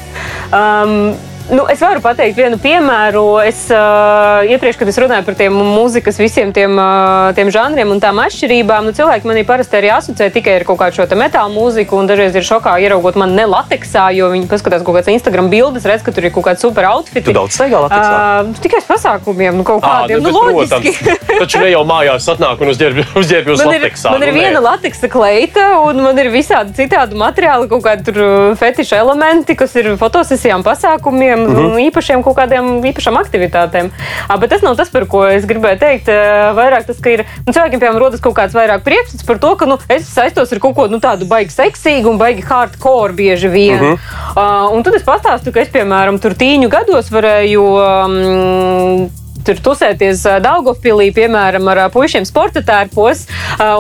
[0.53, 1.13] Um,
[1.51, 3.25] nu, es varu pateikt vienu piemēru.
[3.47, 8.01] Es uh, iepriekš, kad es runāju par tiem mūzikas visiem tiem, uh, tiem žanriem un
[8.03, 11.55] tām atšķirībām, nu, cilvēki manī parasti arī asociē tikai ar kaut kādu šo te metālu
[11.57, 11.99] mūziku.
[12.03, 15.87] Un dažreiz ir šokā ieraugot mani ne lateksā, jo viņi paskatās kaut kādas Instagram bildes,
[15.89, 17.27] redz, ka tur ir kaut kāds super outfits.
[17.27, 18.13] Tu daudz staigā lateksā?
[18.13, 20.23] Uh, tikai uz pasākumiem, nu, kaut kādiem.
[20.23, 21.17] nu, Nu, bet, loģiski.
[21.43, 24.13] Taču ne jau mājās atnāk un uzģērbj uzģērb uz Man ir, lateksā.
[24.15, 28.19] man ir nu, viena lateksa kleita, un man ir visādi citādi materiāli, kaut kādi tur
[28.61, 31.57] fetiša elementi, kas ir fotosesijām, pasākumiem, Mhm.
[31.57, 31.73] -hmm.
[31.73, 33.91] un īpašiem kaut kādiem īpašām aktivitātēm.
[34.29, 36.09] À, bet tas nav tas, par ko es gribēju teikt.
[36.09, 39.57] Uh, Vairāk tas, ka ir nu, cilvēkiem, piemēram, rodas kaut kāds vairāk priekšstats par to,
[39.57, 43.49] ka nu, es saistos ar kaut ko nu, tādu baigi seksīgu un baigi hardcore bieži
[43.49, 43.81] vien.
[43.81, 44.69] Mm -hmm.
[44.69, 47.63] uh, un tad es pastāstu, ka es, piemēram, tur tīņu gados varēju.
[47.63, 53.25] Um, tur tusēties ā, Daugavpilī, piemēram, ar puišiem sporta tērpos,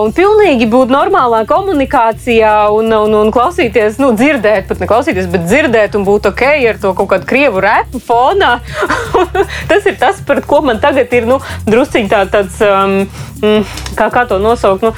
[0.02, 5.46] un pilnīgi būt normālā komunikācijā un, un, un klausīties, nu, dzirdēt, pat ne klausīties, bet
[5.48, 8.58] dzirdēt un būt ok ar to kaut kādu krievu repu fonā.
[9.70, 13.02] tas ir tas, par ko man tagad ir, nu, drusciņ tā, tāds, um,
[13.42, 14.94] mm, kā, kā to nosaukt, nu,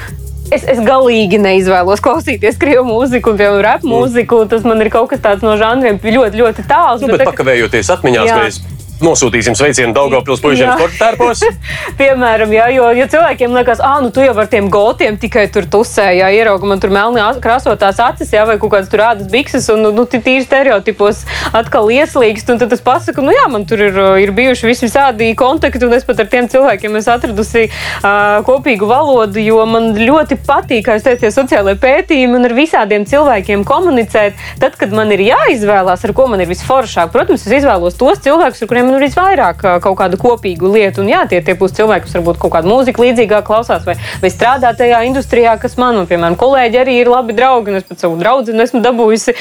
[0.53, 4.43] Es, es galīgi neizvēlos klausīties krievu mūziku piemēram, rap mūziku.
[4.49, 7.01] Tas man ir kaut kas tāds no žanriem ļoti, ļoti tāls.
[7.01, 8.37] Nu, bet tagad- pakavējoties atmiņās, Jā.
[8.43, 8.59] mēs
[9.03, 10.75] nosūtīsim sveicienu Daugavpils puišiem Jā.
[10.77, 11.43] sporta tērpos.
[11.99, 15.67] Piemēram, jā, jo, jo cilvēkiem liekas, ah, nu tu jau ar tiem gotiem tikai tur
[15.71, 19.67] tusē, ja ierauga man tur melni krāsotās acis, jā, vai kaut kādas tur ādas bikses,
[19.73, 21.23] un nu, nu, tīri stereotipos
[21.55, 22.49] atkal ieslīgst.
[22.53, 25.95] Un tad es pasaku, nu jā, man tur ir, ir bijuši visi visādi kontakti, un
[25.97, 30.97] es pat ar tiem cilvēkiem esmu atradusi uh, kopīgu valodu, jo man ļoti patīk, kā
[30.97, 34.39] jūs teicat, tie sociālai pētījumi un ar visādiem cilvēkiem komunicēt.
[34.61, 38.63] Tad, kad man ir jāizvēlās, ar ko man ir visforšāk, protams, es izvēlos tos cilvēkus,
[38.63, 41.03] ar kuriem man ir visvairāk kaut kādu kopīgu lietu.
[41.03, 44.31] Un, jā, tie, tie būs cilvēki, kas varbūt kaut kādu mūziku līdzīgāk klausās vai, vai
[44.33, 47.73] strādā tajā industrijā, kas man, un, piemēram, kolēģi arī ir labi draugi.
[47.73, 49.35] Un es pat savu draugu esmu dabūjusi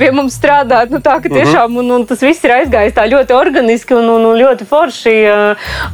[0.00, 0.92] pie mums strādāt.
[0.92, 4.26] Nu, tā, ka tiešām, un, un tas viss ir aizgājis tā ļoti organiski un, un,
[4.30, 5.14] un ļoti forši.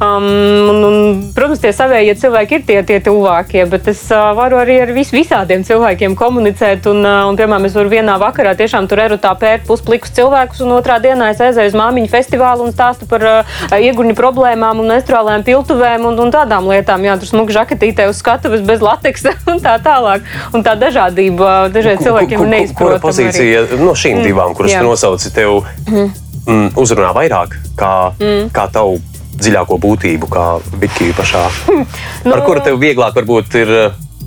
[0.01, 0.27] Um,
[0.71, 0.97] un, un,
[1.35, 5.13] protams, tie savējie cilvēki ir tie, tie tuvākie, bet es uh, varu arī ar vis,
[5.15, 6.89] visādiem cilvēkiem komunicēt.
[6.91, 10.75] Un, uh, un, piemēram, es varu vienā vakarā tiešām tur erotā pērt pusplikus cilvēkus, un
[10.77, 15.43] otrā dienā es aizēju uz māmiņu festivālu un stāstu par uh, ieguņu problēmām un menstruālajām
[15.47, 17.03] piltuvēm un, un tādām lietām.
[17.07, 20.25] Jā, tur smuka žaketītē uz skatuves bez lateksa un tā tālāk.
[20.53, 22.97] Un tā dažādība dažiem cilvēkiem ir Kura neizprotama.
[22.97, 23.05] arī.
[23.05, 24.83] pozīcija no šīm divām, kuras jā.
[24.83, 28.51] nosauci, tev mm, uzrunā vairāk kā, mm.
[28.55, 28.99] kā tavu
[29.41, 30.45] dziļāko būtību, kā
[30.81, 31.47] Vikija pašā?
[32.27, 33.75] Nu- Ar kuru tev vieglāk varbūt ir?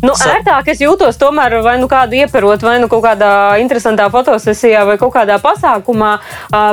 [0.04, 3.30] Nu, ērtāk es jūtos tomēr vai nu kādu ieperot, vai nu kaut kādā
[3.62, 6.12] interesantā fotosesijā, vai kaut kādā pasākumā.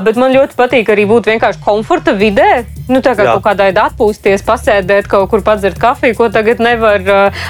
[0.06, 2.66] Bet man ļoti patīk arī būt vienkārši komforta vidē.
[2.92, 3.36] Nu, tā kā Jā.
[3.40, 7.06] kaut veidā atpūsties, pasēdēt kaut kur, padzert kafiju, ko tagad nevar.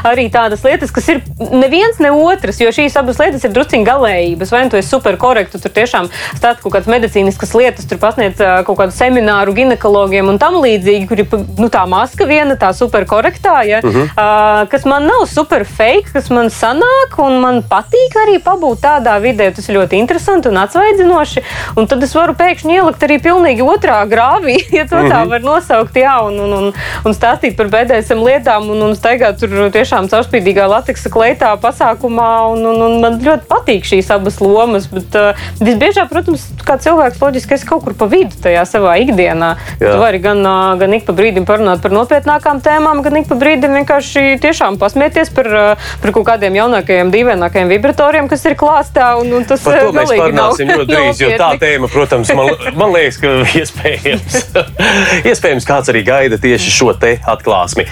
[0.08, 4.54] Arī tādas lietas, kas ir neviens ne otrs, jo šīs abas lietas ir drusciņā galējības.
[4.54, 8.42] Vai nu tu esi super korekts, tur tiešām stāsta kaut kādas medicīniskas lietas, tur pasniedz
[8.68, 11.30] kaut kādu semināru ginekologiem un tam līdzīgi, kur ir
[11.60, 14.28] nu, tā maska viena, tā super korektā, ja, ā,
[14.72, 19.52] kas man nav super fake, kas man sanāk, un man patīk arī pabūt tādā vidē.
[19.56, 21.46] Tas ir ļoti interesanti un atsvaidzinoši.
[21.80, 25.98] Un tad es varu pēkšņi ielikt arī pilnīgi otrā grāvī, ja to tā var nosaukt,
[26.00, 26.70] jā, un, un, un,
[27.08, 32.30] un stāstīt par BDSM lietām, un, un staigāt tur tiešām caurspīdīgā lateksa kleitā pasākumā.
[32.52, 34.88] Un, un, un man ļoti patīk šīs abas lomas.
[34.92, 39.54] Bet uh, visbiežāk, protams, kā cilvēks, loģiski, es kaut kur pa vidu tajā savā ikdienā.
[39.80, 39.94] Jā.
[39.94, 43.38] Tu vari gan, ā, gan ik pa brīdim parunāt par nopietnākām tēmām, gan ik pa
[43.40, 45.66] brīdim vienkārši tiešām pasmieties par, ā,
[46.04, 49.14] par kaut kādiem jaunākajiem, dīvainākajiem vibratoriem, kas ir klāstā.
[49.22, 52.94] Un, un tas ā, mēs galīgi nav ļoti drīz, jo tā tēma, protams, man, man
[52.96, 54.38] liekas, ka iespējams,
[55.32, 57.86] iespējams kāds arī gaida tieši šo te atklāsmi.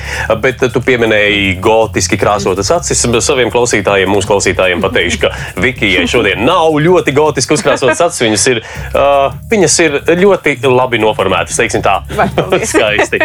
[0.43, 3.05] Bet tu pieminēji gotiski krāsotas acis.
[3.29, 8.23] Saviem klausītājiem, mūsu klausītājiem pateikšu, ka Vikijai šodien nav ļoti gotiski uzkrāsotas acis.
[8.25, 8.63] Viņas ir,
[8.93, 11.99] uh, viņas ir ļoti labi noformētas, teiksim tā.
[12.71, 13.21] Skaisti.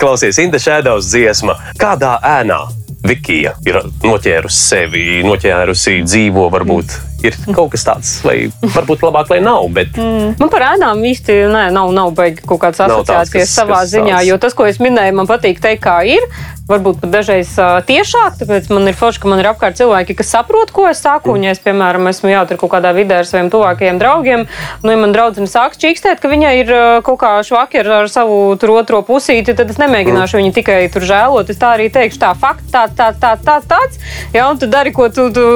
[0.00, 1.58] Klausies, Inta Šēdaus dziesma.
[1.80, 2.64] Kādā ēnā
[3.06, 8.36] Vikija ir noķērusi sevi, noķērusi dzīvo, varbūt ir kaut kas tāds, vai
[8.74, 12.82] varbūt labāk, lai nav, bet Man par ēnām īsti nē, nav, nav baigi kaut kādas
[12.86, 14.28] asociācijas kas- savā kas ziņā, tāds.
[14.28, 16.26] jo tas, ko es minēju, man patīk teikt, kā ir.
[16.66, 20.32] Varbūt pat dažreiz uh, tiešāk, tāpēc man ir forši, ka man ir apkārt cilvēki, kas
[20.34, 21.36] saprot, ko es saku.
[21.36, 24.42] Un, ja es, piemēram, esmu jautri kaut kādā vidē ar saviem tuvākajiem draugiem,
[24.82, 28.10] nu, ja man draudzene sāk čīkstēt, ka viņai ir uh, kaut kā švaki ar, ar
[28.10, 31.52] savu tur otro pusīti, tad es nemēģināšu viņu tikai tur žēlot.
[31.54, 34.02] Es tā arī teikšu, tā fakts, tāds, tāds, tāds, tāds, tāds.
[34.34, 35.46] Jā, un tu dari, ko tu, tu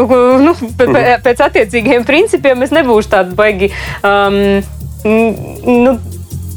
[0.46, 0.94] nu, pēc,
[1.26, 2.62] pēc attiecīgiem principiem.
[2.64, 3.70] Es nebūšu tāda baigi.
[4.07, 4.62] Um,
[5.05, 5.98] nu,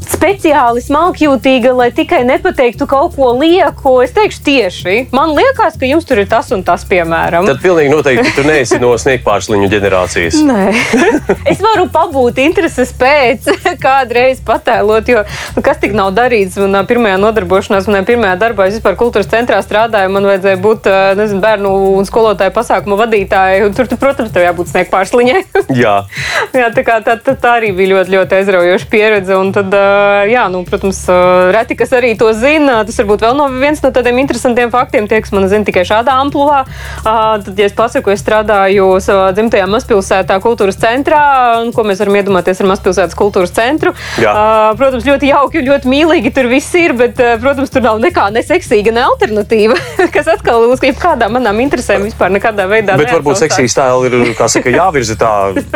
[0.10, 3.95] speciāli smalkjūtīga, lai tikai nepateiktu kaut ko lieku.
[4.04, 7.47] Es teikšu tieši, man liekas, ka jums tur ir tas un tas, piemēram.
[7.49, 10.39] tad pilnīgi noteikti tu neesi no sniegpārsliņu ģenerācijas.
[10.47, 10.66] Nē,
[11.51, 13.49] es varu pabūt intereses pēc,
[13.86, 15.24] kādreiz patēlot, jo
[15.58, 16.60] nu, kas tik nav darīts.
[16.62, 20.14] Manā pirmajā nodarbošanās, manā pirmajā darbā, es vispār kultūras centrā strādāju.
[20.14, 23.70] Man vajadzēja būt ā, nezinu, bērnu un skolotāju pasākumu vadītāju.
[23.70, 25.41] un Tur, tu, protams, tev jābūt sniegpārslīņai.
[25.74, 25.97] Jā,
[26.60, 29.38] Jā, tā, kā, tā, tā, tā arī bija ļoti, ļoti aizraujoša pieredze.
[29.39, 29.93] Un tad, ā,
[30.32, 31.18] jā, nu, protams, ā,
[31.56, 32.82] reti kas arī to zina.
[32.88, 36.16] Tas varbūt vēl no viens no tādiem interesantiem faktiem, tie, kas man zina tikai šādā
[36.24, 36.64] amplitūdā.
[37.04, 41.22] Tad, ja es pasaku, es strādāju savā dzimtajā mazpilsētā, kultūras centrā,
[41.62, 43.94] un ko mēs varam iedomāties ar mazpilsētas kultūras centru.
[44.22, 44.34] Jā.
[44.80, 48.94] Protams, ļoti jauki un ļoti mīlīgi tur viss ir, bet, protams, tur nav nekā neseksīga,
[48.96, 49.78] ne alternatīva,
[50.16, 54.50] kas atkal uz kādām manām interesēm vispār nekādā veidā bet varbūt seksīs tēli ir, kā
[54.52, 55.34] saka, jāvirza tā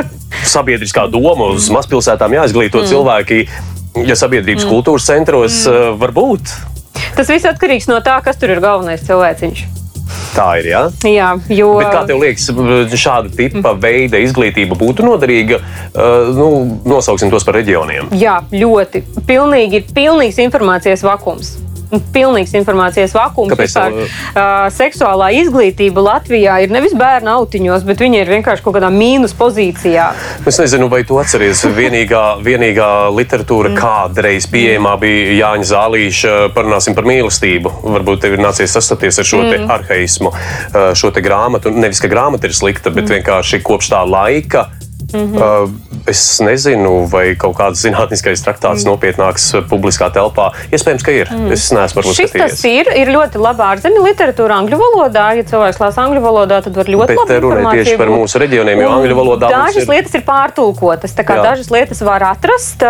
[0.55, 2.89] sabiedriskā doma uz mazpilsētām, jāizglīto Mm.
[2.91, 3.39] cilvēki.
[4.05, 6.53] Ja sabiedrības kultūras centros uh, var būt,
[7.17, 9.63] Tas viss atkarīgs no tā, kas tur ir galvenais cilvēciņš.
[10.35, 10.67] tā ir.
[10.69, 10.81] Jā?
[11.09, 12.45] Jā, jo Bet kā tev liekas,
[12.93, 15.59] šāda tipa veida izglītība būtu noderīga?
[15.93, 16.49] Uh, nu,
[16.85, 18.11] nosauksim tos par reģioniem.
[18.17, 19.03] Jā, ļoti.
[19.27, 21.55] Pilnīgi ir pilnīgs informācijas vakums.
[22.15, 23.53] Pilnīgs informācijas vakums.
[23.53, 28.75] Kāpēc Vispār, uh, seksuālā izglītība Latvijā ir nevis bērnu autiņos, bet viņi ir vienkārši kaut
[28.75, 30.09] kādā mīnus pozīcijā.
[30.47, 36.35] Es nezinu, vai tu atceries, vienīgā, vienīgā literatūra kādreiz pieejamā bija Jāņa Zālīša.
[36.55, 37.73] Parunāsim par mīlestību.
[37.97, 39.69] Varbūt tev ir nācies sastapties ar šo mm.
[39.77, 40.33] arhaismu,
[40.97, 41.71] šo grāmatu.
[41.73, 44.67] Nevis, ka grāmata ir slikta, bet vienkārši kopš tā laika.
[45.13, 45.63] Mm -hmm.
[45.63, 48.91] uh, es nezinu, vai kaut kāds zinātniskais traktāts mm.
[48.91, 50.49] nopietnāks publiskā telpā.
[50.73, 51.31] Iespējams, ka ir.
[51.33, 51.51] Mm.
[51.55, 52.63] Es neesmu varbūt Šis tas skatījies.
[52.71, 55.25] ir, ir ļoti labi ārzemju literatūra angļu valodā.
[55.37, 58.41] Ja cilvēks lasa angļu valodā, tad var ļoti Bet labi te runāja tieši par mūsu
[58.43, 61.45] reģioniem, jo angļu valodā Dažas ir- lietas ir pārtulkotas, tā kā Jā.
[61.51, 62.83] dažas lietas var atrast.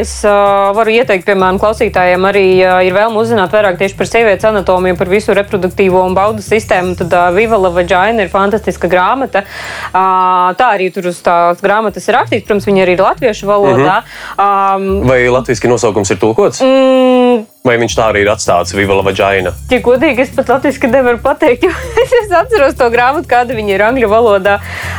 [0.00, 5.10] Es varu ieteikt, piemēram, klausītājiem arī ir vēlme uzzināt vairāk tieši par sievietes anatomiju, par
[5.12, 6.96] visu reproduktīvo un baudu sistēmu.
[7.00, 9.44] Tad Viva la Vagina ir fantastiska grāmata.
[9.92, 14.00] Tā arī tur uz tās grāmatas ir rakstīts, protams, viņa arī ir latviešu valodā.
[14.34, 16.60] Um, Vai latviešu nosaukums ir tulkots?
[16.66, 19.50] mm, Vai viņš tā arī ir atstāts Viva la Vagina?
[19.68, 21.70] Ja godīgi, es pat latviešu nevaru pateikt, jo
[22.02, 24.54] es, atceros to grāmatu, kāda viņa ir angļu valodā.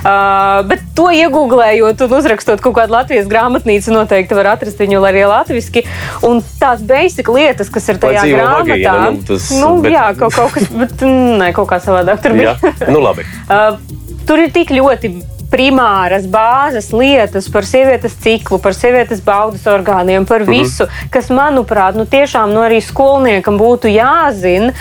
[0.06, 5.26] Uh, bet to iegūlējot un uzrakstot kaut kādu latviešu grāmatnīcu, noteikti var atrast viņu arī
[5.30, 5.84] latviešu.
[6.30, 9.96] Un tās basic lietas, kas ir Vai tajā dzīvo grāmatā, vagīna, nu, tas- nu, bet-
[9.98, 12.56] jā, kaut, kaut kas, bet mm, ne, kaut kā savādāk tur bija.
[12.62, 13.26] Jā, nu labi.
[13.52, 13.76] Uh,
[14.30, 15.10] tur ir tik ļoti
[15.52, 22.08] primāras bāzes lietas par sievietes ciklu, par sievietes baudas orgāniem, par visu, kas, manuprāt, nu,
[22.10, 24.72] tiešām nu, arī skolniekam būtu jāzina,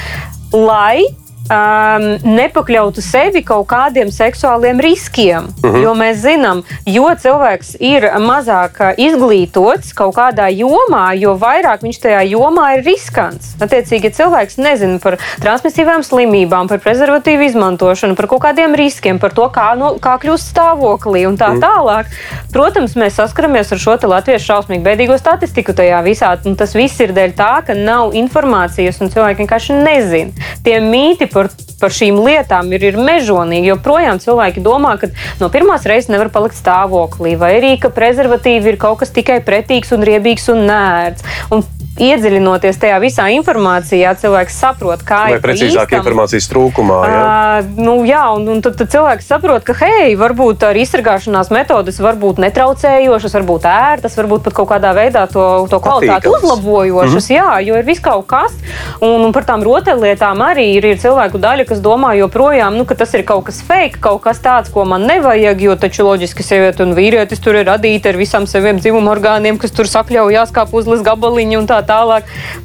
[0.55, 1.03] lai
[1.51, 5.51] um, nepakļautu sevi kaut kādiem seksuāliem riskiem.
[5.63, 5.83] Uh -huh.
[5.83, 11.99] Jo mēs zinām, jo cilvēks ir mazāk uh, izglītots kaut kādā jomā, jo vairāk viņš
[12.01, 13.55] tajā jomā ir riskants.
[13.61, 19.33] Attiecīgi, ja cilvēks nezina par transmisīvām slimībām, par prezervatīvu izmantošanu, par kaut kādiem riskiem, par
[19.33, 22.07] to, kā, nu, kā kļūst stāvoklī un tā tālāk,
[22.53, 26.31] protams, mēs saskaramies ar šo latviešu šausmīgu bēdīgo statistiku tajā visā.
[26.61, 30.49] Tas viss ir dēļ tā, ka nav informācijas un cilvēki vienkārši nezina.
[30.65, 33.73] Tie mīti par, par šīm lietām ir, ir mežonīgi.
[33.73, 35.11] Joprojām cilvēki domā, ka
[35.41, 39.95] no pirmās reizes nevar palikt stāvoklī, vai arī ka prezervatīvi ir kaut kas tikai pretīgs
[39.97, 41.27] un riebīgs un nērts.
[41.55, 41.65] Un
[42.01, 46.01] iedziļinoties tajā visā informācijā, cilvēks saprot, kā Vai ir pa precīzāk īstam.
[46.01, 46.99] informācijas trūkumā?
[47.11, 47.21] Jā?
[47.21, 52.01] Uh, nu, jā, un, un tad, tad cilvēks saprot, ka, hei, varbūt arī izsargāšanās metodes
[52.01, 57.29] var būt netraucējošas, varbūt ērtas, varbūt pat kaut kādā veidā to, to kvalitāti uzlabojošas.
[57.31, 57.37] Mm -hmm.
[57.37, 58.53] Jā, jo ir viss kaut kas.
[59.01, 62.95] Un, un par tām rotaļlietām arī ir, ir cilvēku daļa, kas domā joprojām, nu, ka
[62.95, 66.83] tas ir kaut kas fake, kaut kas tāds, ko man nevajag, jo taču loģiski sieviete
[66.83, 71.03] un vīrietis tur ir radīti ar visām saviem dzimuma orgāniem, kas tur sakļaujās kā puzles
[71.03, 71.90] gabaliņi un tā tālāk.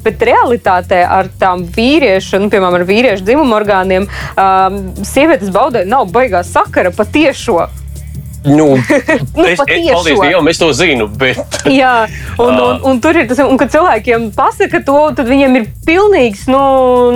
[0.04, 4.06] Bet realitātē ar tām vīriešu, nu, piemēram, ar vīriešu dzimuma orgāniem,
[4.36, 7.66] um, sievietes baudē nav baigās sakara patiešo.
[8.46, 8.66] Nu,
[9.36, 11.38] Nu, es, es, paldies Dievam, es to zinu, bet
[11.80, 12.06] Jā,
[12.38, 16.46] un, un, un tur ir tas, un, kad cilvēkiem pasaka to, tad viņiem ir pilnīgs,
[16.50, 16.62] nu,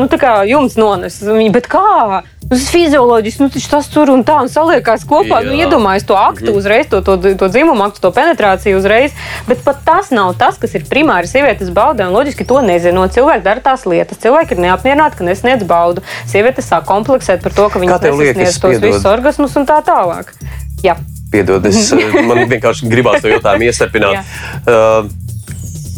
[0.00, 1.20] nu tā kā jums nones.
[1.54, 2.22] Bet kā?
[2.50, 5.38] Fizioloģiski, nu tas tur un tā un saliekās kopā.
[5.38, 5.46] Jā.
[5.46, 5.68] Nu, Jā.
[5.68, 9.14] iedomājas to aktu uzreiz, to, to, to dzimumu aktu, to penetrāciju uzreiz.
[9.46, 12.08] Bet pat tas nav tas, kas ir primāri sievietes baudē.
[12.10, 13.14] Un loģiski to nezinot.
[13.14, 14.18] Cilvēki dara tās lietas.
[14.24, 16.02] Cilvēki ir neapmierināti, ka nesniedz baudu.
[16.30, 18.88] Sievietes sāk kompleksēt par to, ka viņas nesasniedz tos piedod?
[18.88, 20.34] visus orgasmus un tā tālāk.
[20.82, 20.98] Jā.
[21.30, 24.26] Piedod, es, eh, man vienkārši gribās to jautājumu iestarpināt.
[24.66, 25.06] Uh,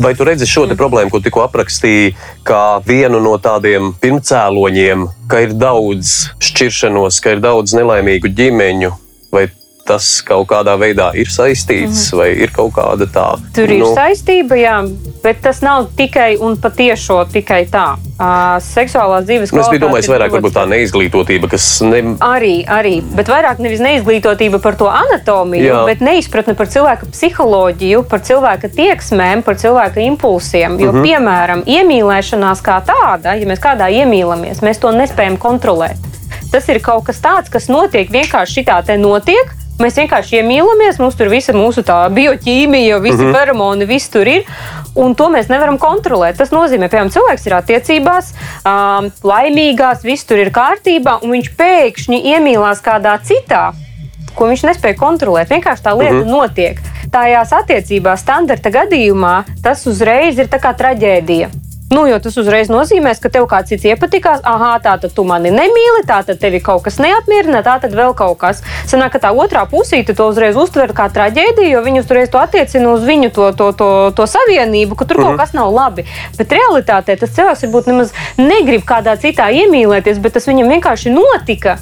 [0.03, 5.45] Vai tu redzi šo te problēmu, ko tikko aprakstīji, kā vienu no tādiem pirmcēloņiem, ka
[5.45, 8.91] ir daudz šķiršanos, ka ir daudz nelaimīgu ģimeņu?
[9.31, 9.45] Vai
[9.87, 12.16] tas kaut kādā veidā ir saistīts, mm -hmm.
[12.18, 13.26] vai ir kaut kāda tā?
[13.55, 14.76] Tur ir nu, saistība, jā,
[15.22, 17.97] bet tas nav tikai un patiešo tikai tā.
[18.22, 22.03] Uh, seksuālās dzīves nu, es biju kvalitāte domājis, ir vairāk varbūt tā neizglītotība, kas ne,
[22.20, 25.85] Arī, arī, bet vairāk nevis neizglītotība par to anatomiju, Jā.
[25.87, 30.78] Bet neizpratne par cilvēka psiholoģiju, par cilvēka tieksmēm, par cilvēka impulsiem.
[30.80, 31.03] Jo, uh -huh.
[31.03, 35.97] piemēram, iemīlēšanās kā tāda, ja mēs kādā iemīlamies, mēs to nespējam kontrolēt.
[36.53, 39.62] Tas ir kaut kas tāds, kas notiek vienkārši šitā te notiek.
[39.83, 43.35] Mēs vienkārši iemīlamies, mums tur visa mūsu bioķīmija, visi uh -huh.
[43.35, 44.45] feromoni, viss tur ir.
[44.95, 46.37] Un to mēs nevaram kontrolēt.
[46.37, 52.20] Tas nozīmē, ka cilvēks ir attiecībās, um, laimīgās, viss tur ir kārtībā, un viņš pēkšņi
[52.35, 53.72] iemīlās kādā citā,
[54.37, 55.49] ko viņš nespēja kontrolēt.
[55.49, 56.30] Vienkārši tā lieta uh -huh.
[56.30, 56.78] notiek.
[57.11, 61.62] Tājās attiecībās, standarta gadījumā, tas uzreiz ir traģēdija.
[61.93, 65.51] Nu, jo tas uzreiz nozīmē, ka tev kāds cits iepatikās, ah, tā tad tu mani
[65.53, 68.62] nemīli, tā tad tevi kaut kas neapmierina, tā tad vēl kaut kas.
[68.88, 72.95] Sanāk, ka tā otrā pusīte to uzreiz uztver kā traģēdiju, jo viņi uzreiz to attiecina
[72.95, 75.36] uz viņu to, to, to, to savienību, ka tur uh -huh.
[75.36, 76.09] kaut kas nav labi.
[76.38, 81.78] Bet realitātē tas cilvēks varbūt nemaz negrib kādā citā iemīlēties, bet tas viņam vienkārši notika.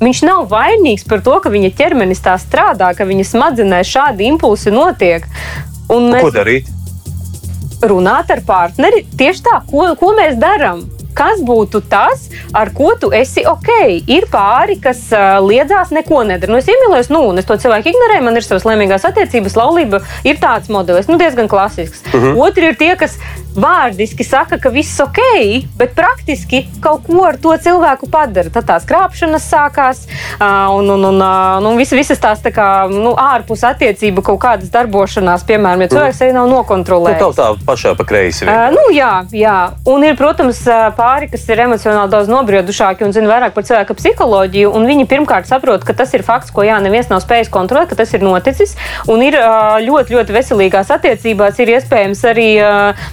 [0.00, 4.70] Viņš nav vainīgs par to, ka viņa ķermenis tā strādā, ka viņa smadzenēs šādi impulsi
[4.70, 5.26] notiek.
[5.88, 6.81] Un ko mēs darīt?
[7.90, 10.84] Runāt ar partneri tieši tā, ko, ko mēs darām.
[11.14, 13.70] Kas būtu tas, ar ko tu esi ok?
[14.06, 16.52] Ir pāri, kas uh, liedzās, neko nedara.
[16.52, 20.02] Nu, es iemīlējos, nu, un es to cilvēku ignorēju, man ir savas laimīgās attiecības, laulība
[20.24, 22.02] ir tāds modelis, nu, diezgan klasisks.
[22.12, 22.42] Uh -huh.
[22.48, 23.18] Otri ir tie, kas
[23.56, 25.20] vārdiski saka, ka viss ok,
[25.76, 28.50] bet praktiski kaut ko ar to cilvēku padara.
[28.52, 30.06] Tad tās krāpšanas sākās,
[30.38, 34.40] uh, un, un, un, uh, nu, visi, visas tās tā kā, nu, ārpus attiecību kaut
[34.40, 37.20] kādas darbošanās, piemēram, ja cilvēks arī nav Nu, nokontrolējis.
[37.20, 38.44] tā tā pašā pa kreisi.
[38.44, 40.64] Uh, nu, jā, jā, un ir, protams,
[41.02, 44.70] pāri, kas ir emocionāli daudz nobriedušāki un zina vairāk par cilvēka psiholoģiju.
[44.76, 47.98] un Viņi pirmkārt saprot, ka tas ir fakts, ko jā, neviens nav spējis kontrolēt, ka
[47.98, 48.74] tas ir noticis.
[49.10, 49.38] Un ir
[49.86, 52.48] ļoti, ļoti veselīgās attiecībās, ir iespējams arī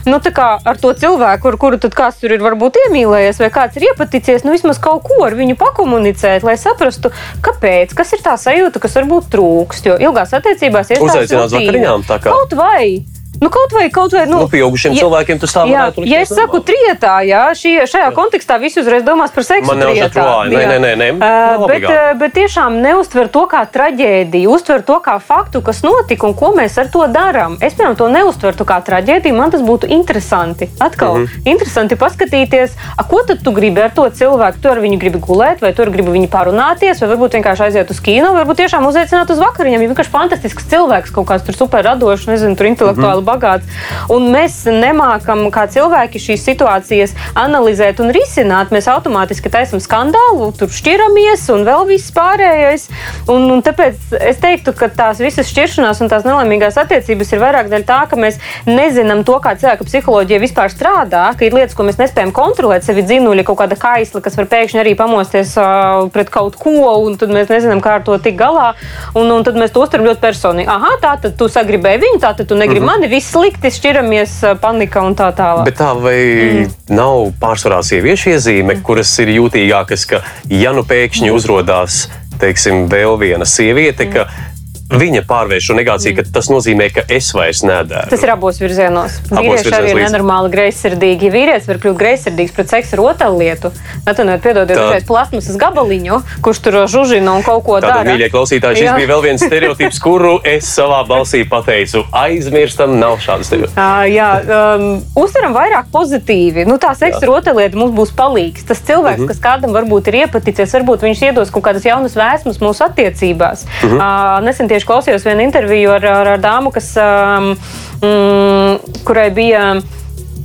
[0.09, 4.45] nu, ar to cilvēku, ar kuru kāds tur ir varbūt iemīlējies, vai kāds ir iepaticies,
[4.45, 7.13] nu vismaz kaut ko ar viņu pakomunicēt, lai saprastu,
[7.45, 9.89] kāpēc, kas ir tā sajūta, kas varbūt trūkst.
[9.89, 12.35] Jo ilgās attiecībās ir Uzaicināt uz vakariņām, tā kā.
[12.35, 13.18] Kaut vai.
[13.39, 16.19] Nu, kaut vai, kaut vai, nu, Nu, pieaugušiem ja- cilvēkiem tas tā Jā, varētu ja
[16.19, 19.69] likties es saku trietā, jā, šī, šajā kontekstā visi uzreiz domās par seksu.
[19.69, 20.09] Man trietā.
[20.09, 20.67] žatroāji, nē, Jā.
[20.67, 25.15] nē, nē, nē, Uh, bet, uh, bet tiešām neuztver to kā traģēdiju, uztver to kā
[25.19, 27.57] faktu, kas notika un ko mēs ar to darām.
[27.61, 29.35] Es, piemēram, to neuztvertu kā traģēdiju.
[29.35, 30.69] Man tas būtu interesanti.
[30.79, 31.25] Atkal, mm.
[31.25, 31.51] -hmm.
[31.53, 34.61] interesanti paskatīties, a, ko tad tu gribi ar to cilvēku.
[34.61, 37.89] Tu ar viņu gribi gulēt, vai tu ar gribi viņu parunāties, vai varbūt vienkārši aiziet
[37.89, 39.81] uz kino, varbūt tiešām uzaicināt uz vakariņām.
[39.81, 43.28] Ja vienkārši fantastisks cilvēks, kaut kāds tur super radošs, nezinu, tur intelektuāli mm -hmm.
[43.29, 43.69] Bagāts.
[44.11, 48.73] Un mēs nemākam, kā cilvēki, šīs situācijas analizēt un risināt.
[48.75, 52.87] Mēs automātiski taisām skandālu, tur šķiramies un vēl viss pārējais.
[53.29, 57.69] Un, un tāpēc es teiktu, ka tās visas šķiršanās un tās nelaimīgās attiecības ir vairāk
[57.71, 61.85] dēļ tā, ka mēs nezinām to, kā cilvēka psiholoģija vispār strādā, ka ir lietas, ko
[61.87, 66.31] mēs nespējam kontrolēt, sevi dzinuļi, kaut kāda kaisla, kas var pēkšņi arī pamosties uh, pret
[66.33, 66.75] kaut ko,
[67.05, 68.71] un tad mēs nezinām, kā ar to tikt galā.
[69.17, 70.69] Un, un tad mēs to uztveram ļoti personīgi.
[70.69, 73.01] Ah, tā tad tu sagribēji viņu, tā tad tu negribi mm -hmm.
[73.05, 75.67] mani, viss slikti, šķiramies, panika un tā tālāk.
[75.67, 76.71] Bet tā vai mm.
[76.95, 78.83] nav pārsvarā sieviešu iezīme, mm.
[78.87, 82.05] kuras ir jūtīgākas, ka ja nu pēkšņi uzrādās
[82.39, 84.13] teiksim, vēl viena sieviete, mm.
[84.15, 84.48] ka
[84.89, 88.09] viņa pārvērš šo negāciju, ka tas nozīmē, ka es vairs nedēru.
[88.09, 89.19] Tas ir abos virzienos.
[89.29, 91.29] Vīrieši arī ir līdz- nenormāli greizsirdīgi.
[91.29, 93.71] Ja vīrietis var kļūt greizsirdīgs pret seksu ar otru lietu,
[94.05, 94.87] atvainojiet, piedodiet, Tā.
[94.89, 98.03] dažreiz plasmasas gabaliņu, kurš tur žužina un kaut ko dara.
[98.03, 98.95] mīļie klausītāji, šis Jā.
[98.97, 102.03] bija vēl viens stereotips, kuru es savā balsī pateicu.
[102.11, 103.77] Aizmirstam, nav šādu stereotipu.
[103.77, 104.29] Uh, jā,
[104.75, 106.65] um, uztveram vairāk pozitīvi.
[106.65, 108.65] Nu, tā seksa ar otru lietu mums būs palīgs.
[108.65, 109.27] Tas cilvēks, Mhm.
[109.27, 113.65] kas kādam varbūt ir iepaticies, varbūt viņš iedos kaut kādas jaunas vēsmas mūsu attiecībās.
[113.83, 113.95] Mhm.
[113.97, 117.53] Uh, nesen tieši klausījos vienu interviju ar, ar, ar dāmu, kas, um,
[118.01, 119.63] mm, kurai bija.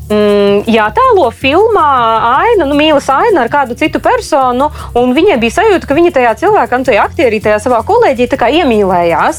[0.04, 1.88] Mm, jātēlo filmā
[2.44, 4.66] aina, nu, mīlas aina ar kādu citu personu,
[5.00, 9.38] un viņai bija sajūta, ka viņa tajā cilvēkā, nu, tajā aktierī, tajā savā kolēģī iemīlējās.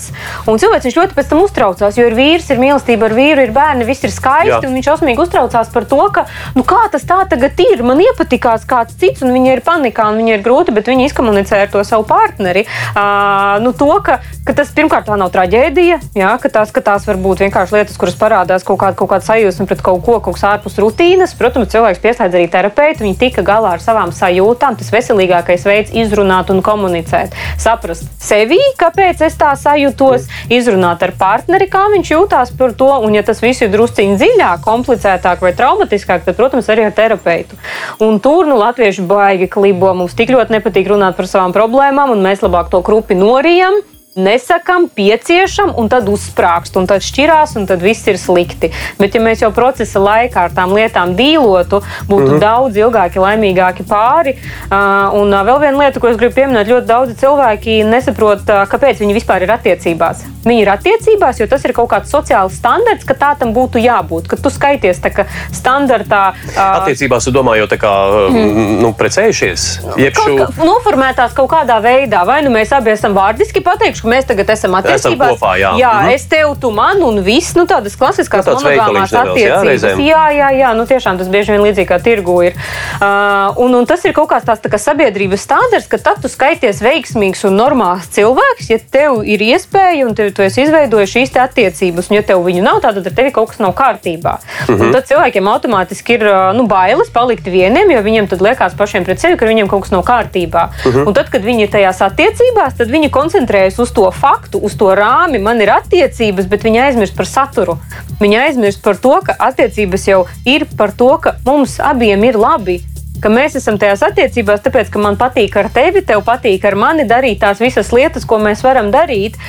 [0.50, 3.86] Un cilvēks ļoti pēc tam uztraucās, jo ir vīrs, ir mīlestība ar vīru, ir bērni,
[3.86, 6.26] viss ir skaisti, viņš šausmīgi uztraucās par to, ka,
[6.58, 10.18] nu, kā tas tā tagad ir, man iepatikās kāds cits, un viņa ir panikā, un
[10.24, 12.66] viņa ir grūti, bet viņa izkomunicē ar to savu partneri.
[12.96, 17.06] Uh, nu, to, ka, ka tas pirmkārt tā nav traģēdija, jā, ka, tās, ka tās
[17.06, 20.40] var būt vienkārši lietas, kuras parādās kaut kāda, kaut kāda sajūsma pret kaut ko, kaut
[20.40, 21.36] kas ārpus rutīnas.
[21.38, 24.78] Protams, cilvēks pieslēdz arī terapeitu, viņi tika galā ar savām sajūtām.
[24.80, 27.36] Tas veselīgākais veids izrunāt un komunicēt.
[27.62, 32.92] Saprast sevi, kāpēc es tā sajūtos, izrunāt ar partneri, kā viņš jūtās par to.
[33.06, 37.60] Un, ja tas viss ir drusciņš dziļāk, komplicētāk vai traumatiskāk, tad, protams, arī ar terapeitu.
[38.04, 39.94] Un tur nu, latvieši baigi klibo.
[39.96, 43.84] Mums tik ļoti nepatīk runāt par savām problēmām, un mēs labāk to krupi norijam.
[44.16, 48.70] Nesakām, pieciešam, un tad uzsprāgst, un tad šķirās, un tad viss ir slikti.
[48.96, 52.40] Bet, ja mēs jau procesa laikā ar tām lietām dīlotu, būtu mm -hmm.
[52.40, 54.38] daudz ilgāki, laimīgāki pāri.
[54.72, 58.64] Uh, un uh, vēl viena lieta, ko es gribu pieminēt, ļoti daudzi cilvēki nesaprot, uh,
[58.72, 60.24] kāpēc viņi vispār ir attiecībās.
[60.46, 64.28] Viņi ir attiecībās, jo tas ir kaut kāds sociāls standarts, ka tā tam būtu jābūt.
[64.32, 66.32] Ka tu skaities tā kā standartā.
[66.56, 67.94] Uh, Attiecībās, tu domā, jau tā kā
[68.30, 68.80] mm.
[68.80, 69.68] nu, precējušies.
[69.98, 74.50] Jeb šo, noformētās kaut kādā veidā, vai nu mēs abi esam vārdiski pateikuši, mēs tagad
[74.50, 75.36] esam attiecībās.
[75.36, 75.72] kopā, jā.
[75.80, 76.10] jā Mhm.
[76.16, 79.64] es tev, tu man un viss, nu tādas klasiskās Nu, monogāmās jā, attiecības.
[79.68, 80.00] reizēm.
[80.06, 82.54] Jā, jā, jā, nu tiešām tas bieži vien līdzīgi kā tirgu ir.
[83.02, 86.30] Uh, un, un tas ir kaut kāds tāds tā kā sabiedrības standarts, ka tad tu
[86.32, 91.36] skaities veiksmīgs un normāls cilvēks, ja tev ir iespēja un tev, tu esi izveidojis šīs
[91.46, 94.38] attiecības, un ja tev viņu nav, tad ar tevi kaut kas nav kārtībā.
[94.70, 94.82] Mhm.
[94.82, 99.06] Un tad cilvēkiem automātiski ir uh, nu, bailes palikt vieniem, jo viņiem tad liekas pašiem
[99.06, 100.70] pret sevi, ka viņiem kaut kas nav kārtībā.
[100.86, 101.08] Mhm.
[101.08, 104.92] Un tad, kad viņi ir tajās attiecībās, tad viņi koncentrējas uz to faktu, uz to
[104.98, 105.42] rāmi.
[105.42, 107.78] Man ir attiecības, bet viņi aizmirst par saturu.
[108.20, 112.82] Viņi aizmirst par to, ka attiecības jau ir par to, ka mums abiem ir labi.
[113.24, 117.06] Ka mēs esam tajās attiecībās, tāpēc, ka man patīk ar tevi, tev patīk ar mani
[117.08, 119.40] darīt tās visas lietas, ko mēs varam darīt.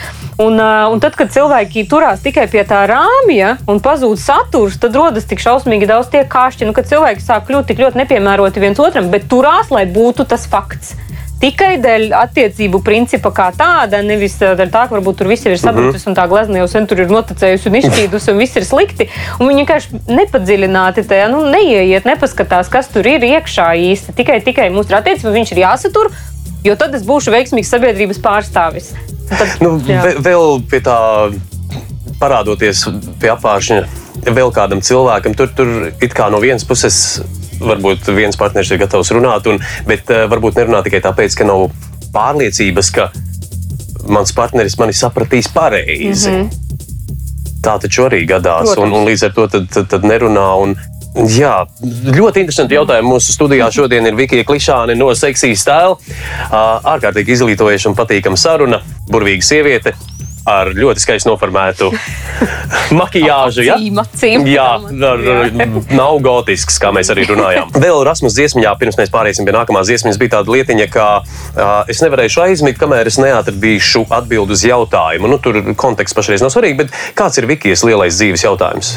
[0.41, 5.27] Un, un tad, kad cilvēki turās tikai pie tā rāmja un pazūd saturs, tad rodas
[5.27, 9.11] tik šausmīgi daudz tie kāšķi, nu, ka cilvēki sāk kļūt tik ļoti nepiemēroti viens otram,
[9.11, 10.95] bet turās, lai būtu tas fakts.
[11.41, 15.59] Tikai dēļ attiecību principa kā tāda, nevis uh, dēļ tā, ka varbūt tur viss ir
[15.61, 16.09] sabrucis mm -hmm.
[16.13, 19.09] un tā glezna jau sen tur ir noticējusi un izšķīdusi un viss ir slikti.
[19.41, 24.17] Un viņi vienkārši nepadziļināti tajā, nu, neieiet, nepaskatās, kas tur ir iekšā īsti.
[24.17, 26.11] Tikai, tikai mūsu attiecības viņš ir jāsatur,
[26.65, 28.95] jo tad es būšu veiksmīgs sabiedrības pārstāvis.
[29.31, 30.03] Un Tad, nu, jā.
[30.23, 30.97] vēl pie tā
[32.21, 32.87] parādoties
[33.21, 33.85] pie apgājuma
[34.25, 37.21] vēl kādam cilvēkam, tur, tur it kā no vienas puses.
[37.61, 41.69] Varbūt viens partneris ir gatavs runāt, un, bet uh, varbūt nerunā tikai tāpēc, ka nav
[42.15, 43.11] pārliecības, ka
[44.13, 46.31] mans partneris mani sapratīs pareizi.
[46.31, 46.49] Mm -hmm.
[47.63, 50.51] Tā taču arī gadās, un, un līdz ar to tad, tad, tad nerunā.
[50.63, 50.77] Un,
[51.17, 51.65] Jā,
[52.13, 53.09] ļoti interesanti jautājumi.
[53.09, 55.97] Mūsu studijā šodien ir Vikija Klišāne no Seksijas tēla.
[56.85, 59.95] Ārkārtīgi izglītojoša un patīkama saruna, burvīga sieviete.
[60.47, 61.91] Ar ļoti skaisti noformētu
[63.01, 63.65] makijāžu.
[63.67, 63.77] Ja?
[64.03, 64.47] Acīm.
[64.49, 65.51] Jā, Tā ar,
[65.91, 67.73] nav gotisks, kā mēs arī runājām.
[67.85, 72.03] Vēl Rasmus dziesmā, pirms mēs pāriesim pie nākamās dziesmas, bija tāda lietiņa, ka uh, es
[72.05, 75.31] nevarēšu aizmigt, kamēr es neatradīšu atbildi uz jautājumu.
[75.33, 78.97] Nu, tur konteksts pašreiz nav svarīgi, bet kāds ir Vikijas lielais dzīves jautājums?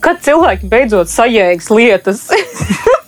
[0.00, 2.28] Kad cilvēki beidzot sajēgs lietas?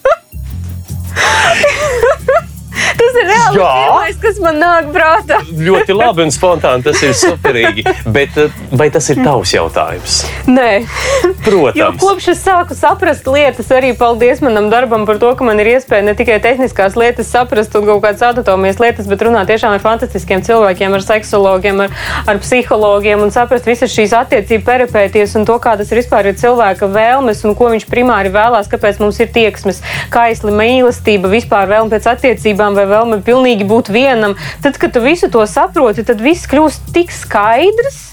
[2.99, 5.41] Tas ir pirmais, kas man nāk prātā.
[5.53, 7.85] Ļoti labi un spontāni, tas ir superīgi.
[8.13, 10.23] Bet uh, vai tas ir tavs jautājums?
[10.51, 12.01] Nē, jo Protams.
[12.03, 16.07] kopš es sāku saprast lietas, arī paldies manam darbam par to, ka man ir iespēja
[16.07, 20.45] ne tikai tehniskās lietas saprast un kaut kādas anatomijas lietas, bet runāt tiešām ar fantastiskiem
[20.47, 21.97] cilvēkiem, ar seksologiem, ar,
[22.31, 26.89] ar psihologiem un saprast visas šīs attiecību peripēties un to, kādas ir vispār ir cilvēka
[26.93, 29.83] vēlmes un ko viņš primāri vēlās, kāpēc mums ir tieksmes,
[30.13, 34.37] kaisli, mīlestība, vispār vēlme pēc attiecībām vai vēlme pilnīgi būt vienam.
[34.65, 38.12] Tad, kad tu visu to saproti, tad viss kļūst tik skaidrs.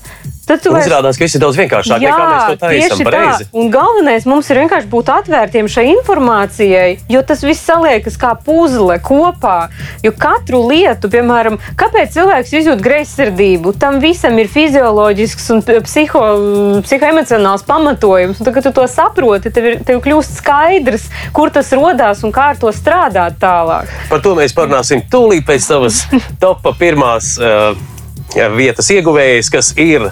[0.50, 2.98] Tad vairs Izrādās, ka viss ir daudz vienkāršāk nekā mēs to taisām.
[2.98, 3.48] tieši tā.
[3.62, 8.98] Un galvenais mums ir vienkārši būt atvērtiem šai informācijai, jo tas viss saliekas kā puzle
[9.06, 9.70] kopā.
[10.02, 16.24] Jo katru lietu, piemēram, kāpēc cilvēks izjūt greizsirdību, tam visam ir fizioloģisks un psiho,
[16.88, 18.42] psihoemocionāls pamatojums.
[18.42, 22.34] Un, tad, kad tu to saproti, tev, ir, tev kļūst skaidrs, kur tas radās un
[22.34, 23.92] kā ar to strādāt tālāk.
[24.10, 26.02] Par to mēs parunāsim tūlīt pēc savas
[26.42, 27.78] topā pirmās uh,
[28.58, 30.10] vietas ieguvējas, kas ir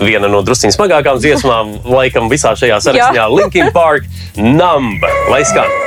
[0.00, 5.04] viena no drusciņām smagākām dziesmām, laikam, visā šajā sarakstā Linkin Park Numb.
[5.30, 5.83] Lai skan!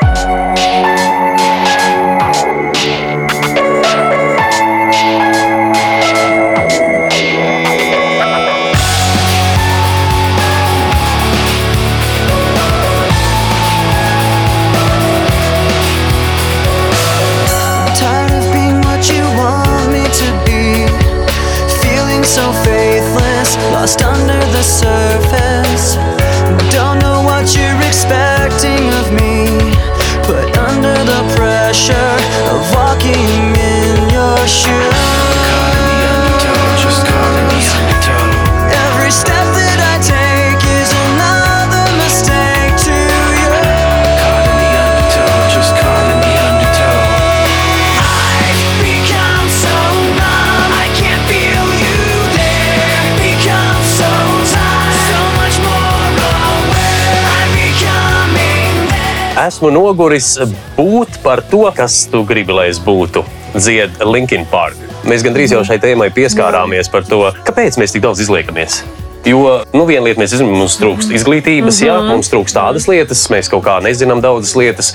[59.47, 60.33] Esmu noguris
[60.75, 63.21] būt par to, kas tu gribi, lai es būtu.
[63.55, 64.75] Dzied Linkin Park.
[65.07, 68.81] Mēs gandrīz jau šai tēmai pieskārāmies par to, kāpēc mēs tik daudz izliekamies.
[69.27, 71.87] Jo nu, viena lieta, mēs zinām, mums trūkst izglītības, mm -hmm.
[71.87, 74.93] jā, mums trūkst tādas lietas, mēs kaut kā nezinām daudzas lietas.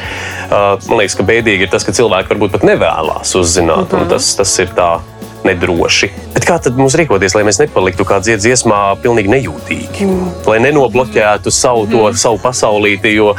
[0.50, 4.02] Uh, man liekas, ka bēdīgi ir tas, ka cilvēki varbūt pat nevēlas uzzināt, mm -hmm.
[4.02, 5.00] un tas, tas ir tā
[5.44, 6.10] nedroši.
[6.34, 10.06] Bet kā tad mums rīkoties, lai mēs nepaliktu kā dziedas dziesmā, pilnīgi nejūtīgi?
[10.06, 10.32] Mm.
[10.46, 12.16] Lai nenobloķētu savu, to, mm.
[12.16, 13.34] savu pasaulīti, jo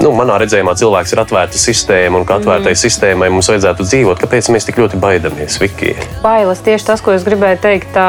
[0.00, 4.22] nu, manā redzējumā cilvēks ir atvērta sistēma, un kā atvērtai sistēmai mums vajadzētu dzīvot.
[4.22, 5.96] Kāpēc mēs tik ļoti baidamies, Viki?
[6.24, 7.92] Bailes tieši tas, ko es gribēju teikt.
[7.96, 8.08] Tā...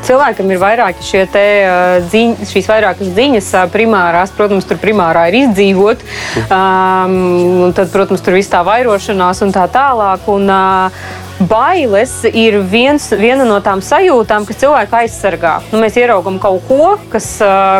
[0.00, 1.72] Cilvēkam ir vairāki šie te, ā,
[2.08, 4.32] ziņ, šīs vairākas ziņas, primārās.
[4.32, 6.04] Protams, tur primārā ir izdzīvot,
[6.46, 7.18] um,
[7.66, 10.24] un tad, protams, tur viss tā vairošanās un tā tālāk.
[10.32, 15.54] Un, uh, Bailes ir viens, viena no tām sajūtām, kas cilvēku aizsargā.
[15.72, 17.30] Nu, mēs ieraugām kaut ko, kas,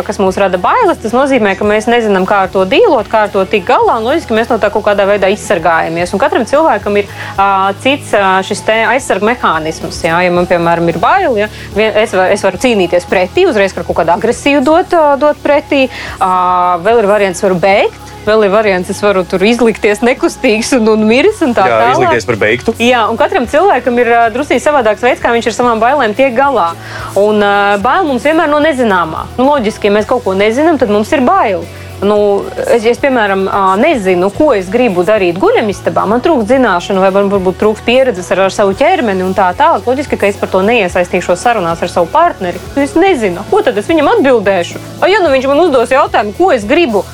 [0.07, 0.97] kas mūs rada bailes.
[1.03, 3.99] Tas nozīmē, ka mēs nezinām, kā ar to dīlot, kā ar to tikt galā.
[4.01, 6.09] Loģiski, mēs no tā kaut kādā veidā izsargājamies.
[6.15, 10.01] Un katram cilvēkam ir uh, cits uh, šis aizsarga mehānisms.
[10.07, 10.23] Jā.
[10.25, 14.01] Ja man, piemēram, ir bail, ja, es, var, es varu cīnīties pretī, uzreiz ar kaut
[14.01, 15.85] kādu agresīvu dot, dot pretī.
[16.17, 18.10] Uh, vēl ir variants, varu beigt.
[18.21, 21.95] Vēl ir variants, es varu tur izlikties nekustīgs un, un miris un tā Jā, tālāk.
[21.95, 22.75] izlikties par beigtu.
[22.77, 26.71] Jā, un katram cilvēkam ir drusku savādāks veids, kā viņš ar savām bailēm tiek galā.
[27.17, 29.25] Un uh, bail mums vienmēr no nezināmā.
[29.39, 31.65] Nu, loģiski, ja mēs kaut ko nezinām, tad mums ir bail.
[32.01, 32.17] Nu,
[32.65, 33.43] es, es, piemēram,
[33.77, 36.07] nezinu, ko es gribu darīt guļamistabā.
[36.09, 39.85] Man trūkst zināšanu, vai man varbūt trūkst pieredzes ar, ar savu ķermeni un tā tālāk.
[39.85, 42.61] Loģiski, ka es par to neiesaistīšos sarunās ar savu partneri.
[42.81, 44.81] Es nezinu, ko tad es viņam atbildēšu.
[44.97, 47.05] O, ja nu viņš man uzdos jautājumu, ko es gribu,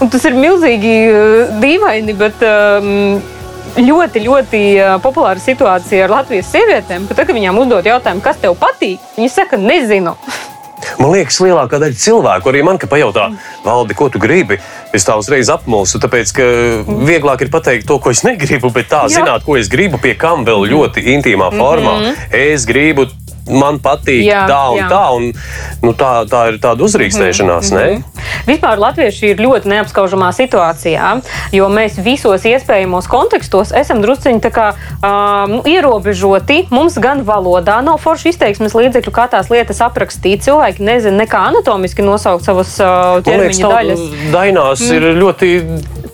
[0.00, 2.42] un tas ir milzīgi uh, dīvaini, bet.
[2.42, 3.22] Um,
[3.74, 7.08] ļoti, ļoti ā, populāra situācija ar Latvijas sievietēm.
[7.10, 10.14] Tad, kad viņām uzdod jautājumu, kas tev patīk, viņas saka, nezinu.
[11.00, 13.30] Man liekas, lielākā daļa cilvēku, arī man, ka pajautā,
[13.64, 14.58] valdi, ko tu gribi,
[14.94, 15.96] es tā uzreiz apmulsu.
[16.02, 16.48] Tāpēc, ka
[17.08, 19.22] vieglāk ir pateikt to, ko es negribu, bet tā Jā.
[19.22, 21.96] zināt, ko es gribu, pie kam vēl ļoti intīmā formā.
[22.36, 23.08] Es gribu
[23.50, 24.88] man patīk Jā, tā un jā.
[24.88, 25.02] tā.
[25.14, 25.30] Un,
[25.84, 28.14] nu, tā, tā ir tāda uzrīkstēšanās, mm -hmm.
[28.46, 31.20] Vispār latvieši ir ļoti neapskaužamā situācijā,
[31.52, 34.72] jo mēs visos iespējamos kontekstos esam drusciņi kā,
[35.48, 36.66] nu, ierobežoti.
[36.70, 40.42] Mums gan valodā nav forši izteiksmes līdzekļu, kā tās lietas aprakstīt.
[40.44, 44.00] Cilvēki nezina nekā anatomiski nosaukt savas uh, liekas, ķermeņa tā daļas.
[44.32, 44.94] dainās mm.
[44.94, 45.52] ir ļoti.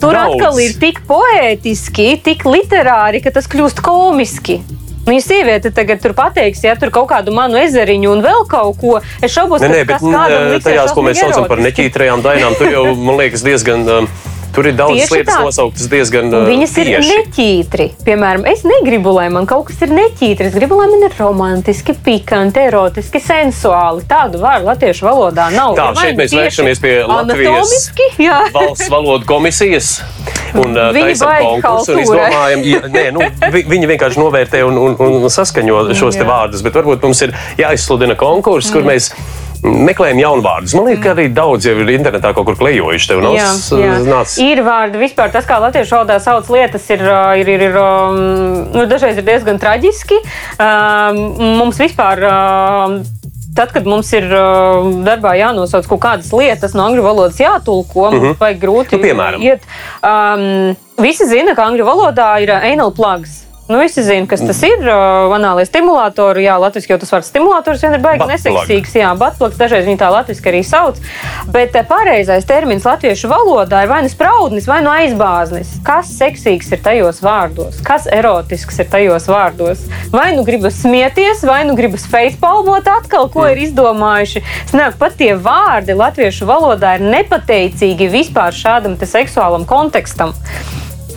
[0.01, 0.35] Tur daudz.
[0.35, 4.61] atkal ir tik poētiski, tik literāri, ka tas kļūst komiski.
[5.07, 8.77] Nu, ja sieviete tagad tur pateiks, ja tur kaut kādu manu ezeriņu un vēl kaut
[8.83, 12.23] ko, es šaubos, Nē, nē, ka tas kādam liksies tajās, ko mēs saucam par neķītrajām
[12.27, 13.89] dainām, tur jau, man liekas, diezgan.
[13.89, 14.11] um,
[14.55, 15.43] Tur ir daudz Tieši lietas tā.
[15.47, 17.11] nosauktas diezgan Un uh, Viņas ir tieši.
[17.15, 17.87] neķītri.
[18.07, 20.49] Piemēram, es negribu, lai man kaut kas ir neķītri.
[20.51, 24.03] Es gribu, lai man ir romantiski, pikanti, erotiski, sensuāli.
[24.11, 25.77] Tādu vārdu latviešu valodā nav.
[25.79, 27.91] Tā, Ir vai šeit mēs vēršamies pie Latvijas
[28.55, 29.93] valsts valodu komisijas.
[30.59, 33.23] Un uh, Viņi konkursu un izdomājam, ja, nē, nu,
[33.55, 36.65] vi, viņi vienkārši novērtē un, un, un saskaņo šos vārdus.
[36.67, 39.13] Bet varbūt mums ir jāizsludina konkurss, kur mēs
[39.63, 40.75] meklējam jaunu vārdus.
[40.77, 43.11] Man liekas, ka arī daudz jau ir internetā kaut kur klejojuši.
[43.11, 43.37] Tev nav
[44.09, 44.41] nācis.
[44.45, 48.21] Ir vārdi vispār, tas, kā latviešu valodā sauc lietas, ir, ā, ir, ir, ir um,
[48.73, 50.21] nu, dažreiz ir diezgan traģiski.
[50.59, 51.25] Um,
[51.61, 52.27] mums vispār.
[52.31, 53.01] Um,
[53.51, 58.15] Tad, kad mums ir uh, darbā jānosauc kaut kādas lietas no angļu valodas jātulko, mums
[58.15, 58.39] mm -hmm.
[58.39, 59.43] vajag grūti Nu, piemēram?
[59.43, 59.67] iet.
[60.07, 63.50] Um, visi zina, ka angļu valodā ir uh, anal plugs.
[63.71, 64.81] Nu, visi zina, kas tas ir.
[65.31, 68.97] Anālie stimulatori, jā, latviešu tas vārds stimulators vien ir baigi neseksīgs.
[68.99, 70.99] Jā, batplugs dažreiz viņi tā latviešu arī sauc.
[71.55, 75.77] Bet eh, pareizais termins latviešu valodā ir vai nu spraudnis, vai nu aizbāznis.
[75.87, 77.79] Kas seksīgs ir tajos vārdos?
[77.87, 79.87] Kas erotisks ir tajos vārdos?
[80.11, 84.43] Vai nu gribas smieties, vai nu gribas facepalmot atkal, ko ir izdomājuši.
[84.75, 90.35] Snāk, pat tie vārdi latviešu valodā ir nepateicīgi vispār šādam seksuālam kontekstam.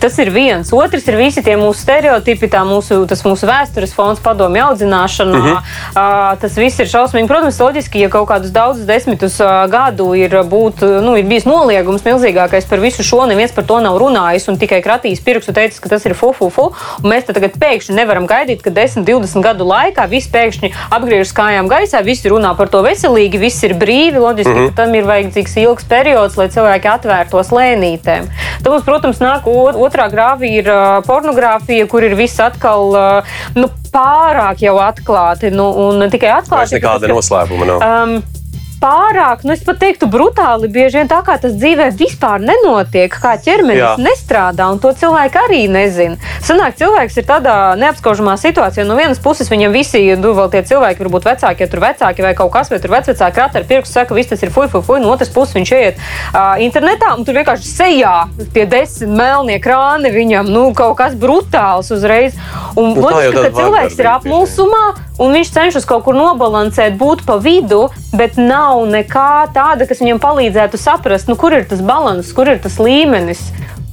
[0.03, 0.67] Tas ir viens.
[0.75, 5.37] Otrs ir visi tie mūsu stereotipi, tā mūsu, tas mūsu vēstures fons, padomju audzināšanā.
[5.37, 5.59] Mm -hmm.
[5.95, 7.27] uh, tas viss ir šausmīgi.
[7.27, 12.03] Protams, loģiski, ja kaut kādus daudzus desmitus uh, gadu ir, būt, nu, ir bijis noliegums
[12.03, 15.89] milzīgākais par visu šo, neviens par to nav runājis un tikai kratījis pirkstu teicis, ka
[15.89, 16.67] tas ir fu, fu, fu.
[17.03, 22.03] Mēs tagad pēkšņi nevaram gaidīt, ka 10, 20 gadu laikā viss pēkšņi apgriežas kājām gaisā,
[22.03, 24.19] visi runā par to veselīgi, viss ir brīvi.
[24.19, 24.75] Loģiski, mm -hmm.
[24.75, 28.27] ka tam ir vajadzīgs ilgs periods, lai cilvēki atvērtos lēnītēm.
[28.63, 33.35] Tad mums, protams, nāk o- otrā grāvī ir uh, pornogrāfija, kur ir viss atkal uh,
[33.53, 35.53] nu, pārāk jau atklāti.
[35.53, 37.85] Nu, un tikai atklāti, nekāda tas, noslēpuma nav.
[37.85, 38.42] um,
[38.83, 43.37] pārāk, nu es pat teiktu, brutāli bieži vien tā kā tas dzīvē vispār nenotiek, kā
[43.39, 43.93] ķermenis Jā.
[44.01, 46.19] nestrādā, un to cilvēki arī nezina.
[46.43, 48.85] Sanāk, cilvēks ir tādā neapskaužamā situācijā.
[48.87, 52.33] No vienas puses viņam visi, nu, vēl tie cilvēki, varbūt vecāki, ja tur vecāki vai
[52.37, 54.99] kaut kas, vai tur vecāki rata ar pirkstu saka, viss tas ir fuj, fuj, fuj.
[55.03, 58.15] No otras puses viņš iet uh, internetā, un tur vienkārši sejā
[58.55, 62.35] tie desmit melnie krāni viņam, nu, kaut kas brutāls uzreiz.
[62.75, 64.83] Un Nu, tā jau loģiski, ka cilvēks ir apmulsumā,
[65.23, 67.85] un viņš cenšas kaut kur nobalansēt, būt pa vidu,
[68.17, 72.61] bet nav nekā tāda, kas viņam palīdzētu saprast, nu, kur ir tas līdzsvars, kur ir
[72.63, 73.41] tas līmenis.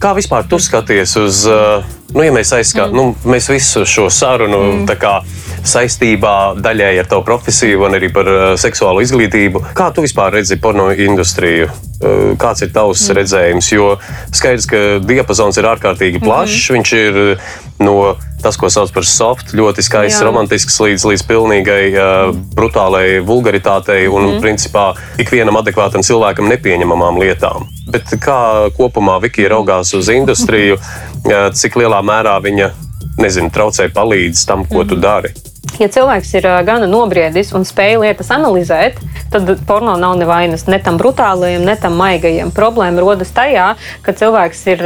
[0.01, 2.97] Kā vispār tu skaties uz, uh, nu, ja mēs aizskatām, mm.
[2.97, 4.87] nu, mēs visu šo sarunu mm.
[4.89, 5.18] tā kā
[5.66, 9.64] saistībā daļēji ar tavu profesiju un arī par uh, seksuālu izglītību.
[9.76, 11.68] Kā tu vispār redzi porno industriju?
[12.00, 13.16] Uh, kāds ir tavs mm.
[13.18, 13.70] redzējums?
[13.74, 13.90] Jo
[14.32, 16.70] skaidrs, ka diapazons ir ārkārtīgi plašs.
[16.70, 16.78] Mm.
[16.78, 17.54] Viņš ir uh,
[17.84, 17.96] no
[18.40, 20.26] tas, ko sauc par soft, ļoti skaists, Jā.
[20.28, 24.40] romantisks, līdz, līdz pilnīgai uh, brutālai vulgaritātei un, mm.
[24.44, 24.90] principā,
[25.20, 27.68] ikvienam adekvātam cilvēkam nepieņemamām lietām.
[27.90, 30.80] Bet kā kopumā Vikija raugās uz industriju,
[31.61, 32.72] cik lielā mērā viņa
[33.20, 35.34] nezinu, traucē, palīdz tam, ko tu dari?
[35.80, 38.98] Ja cilvēks ir gana nobriedis un spēj lietas analizēt,
[39.32, 42.52] tad porno nav nevainas ne tam brutālajam, ne tam maigajam.
[42.56, 44.84] Problēma rodas tajā, ka cilvēks ir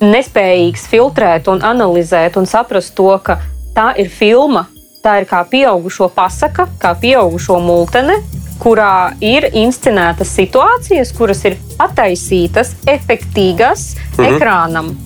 [0.00, 3.40] nespējīgs filtrēt un analizēt un saprast to, ka
[3.76, 4.66] tā ir filma.
[5.04, 8.16] Tā ir kā pieaugušo pasaka, kā pieaugušo multene,
[8.58, 14.32] kurā ir inscenētas situācijas, kuras ir attaisītas, efektīgas mhm.
[14.32, 14.96] ekrānam.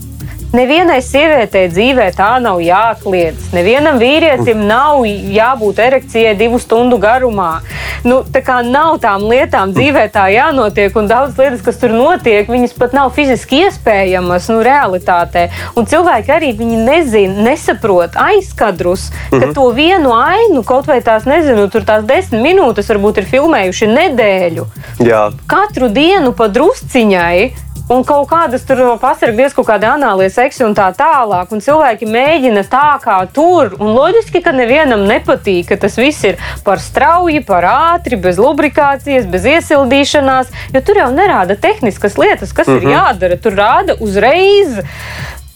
[0.51, 3.53] Nevienai sievietei dzīvē tā nav jākliedz.
[3.55, 7.61] Nevienam vīrietim nav jābūt erekcijai divu stundu garumā.
[8.03, 12.51] Nu, tā kā nav tām lietām dzīvē tā jānotiek, un daudz lietas, kas tur notiek,
[12.51, 15.47] viņas pat nav fiziski iespējamas nu, realitātē.
[15.79, 19.55] Un cilvēki arī nezina, nesaprot aizkadrus, ka Mhm.
[19.55, 24.67] to vienu ainu, kaut vai tās, nezinu, tur tās desmit minūtes varbūt ir filmējuši nedēļu
[24.99, 27.70] Jā, katru dienu pa drusciņai.
[27.91, 31.51] Un kaut kādas tur pasargājas, kaut kāda analīze, seksi un tā tālāk.
[31.51, 33.75] Un cilvēki mēģina tā kā tur.
[33.83, 39.27] Un loģiski, ka nevienam nepatīk, ka tas viss ir par strauji, par ātri, bez lubrikācijas,
[39.31, 40.55] bez iesildīšanās.
[40.77, 42.87] Jo tur jau nerāda tehniskas lietas, kas mm -hmm.
[42.87, 43.43] ir jādara.
[43.43, 44.79] Tur rāda uzreiz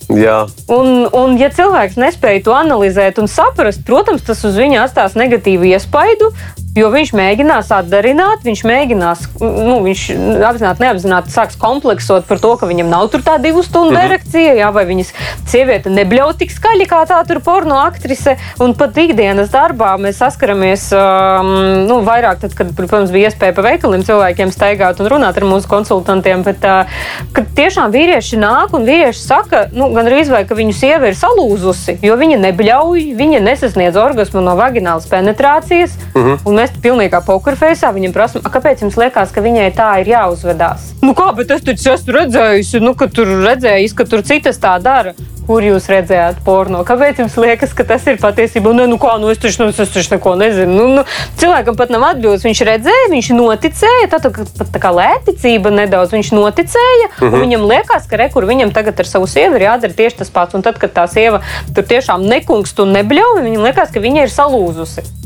[0.09, 0.45] Jā.
[0.69, 5.71] Un, un, ja cilvēks nespēja to analizēt un saprast, protams, tas uz viņu atstās negatīvu
[5.73, 6.29] iespaidu.
[6.75, 10.01] Jo viņš mēģinās atdarināt, viņš mēģinās, nu, viņš
[10.43, 14.09] apzināti, neapzināti sāks kompleksot par to, ka viņam nav tur tā divu stundu mm -hmm.
[14.09, 15.13] erekcija, jā, vai viņas
[15.47, 18.35] sieviete nebļauj tik skaļi kā tā tur porno aktrise.
[18.59, 21.53] Un pat ikdienas darbā mēs saskaramies um,
[21.87, 25.71] nu, vairāk, tad, kad, protams, bija iespēja pa veikaliem cilvēkiem staigāt un runāt ar mūsu
[25.71, 26.43] konsultantiem.
[26.43, 26.83] Bet, uh,
[27.31, 31.99] kad tiešām vīrieši nāk un vīrieši saka, nu, gandrīz vai ka viņu sieva ir salūzusi,
[32.03, 35.95] jo viņa nebļauj, viņa nesasniedz orgasmu no vaginālas penetrācijas.
[36.13, 36.39] Mm -hmm.
[36.65, 40.95] Un mēs pilnībā pokerfeisā viņam prasām, kāpēc jums liekas, ka viņai tā ir jāuzvedās?
[41.05, 44.71] Nu kā, bet es taču esmu redzējusi, nu, ka tur redzējis, ka tur citas tā
[44.81, 45.13] dara.
[45.45, 46.79] Kur jūs redzējāt porno?
[46.81, 48.71] Kāpēc jums liekas, ka tas ir patiesībā?
[48.73, 50.73] Nu, nu kā, nu es taču, nu, es taču neko nezinu.
[50.73, 51.03] Nu, nu,
[51.37, 52.47] cilvēkam pat nav atbildes.
[52.47, 54.07] Viņš redzēja, viņš noticēja.
[54.09, 56.15] Tā, tā, pat tā kā lētticība nedaudz.
[56.17, 57.11] Viņš noticēja.
[57.11, 57.43] Uh -huh.
[57.43, 60.57] Viņam liekas, ka re, kur viņam tagad ar savu sievu ir jādara tieši tas pats.
[60.57, 61.43] Un tad, kad tā sieva
[61.75, 65.24] tur tiešām nekungst un nebļauj, viņam liekas, ka viņa ir salūzusi.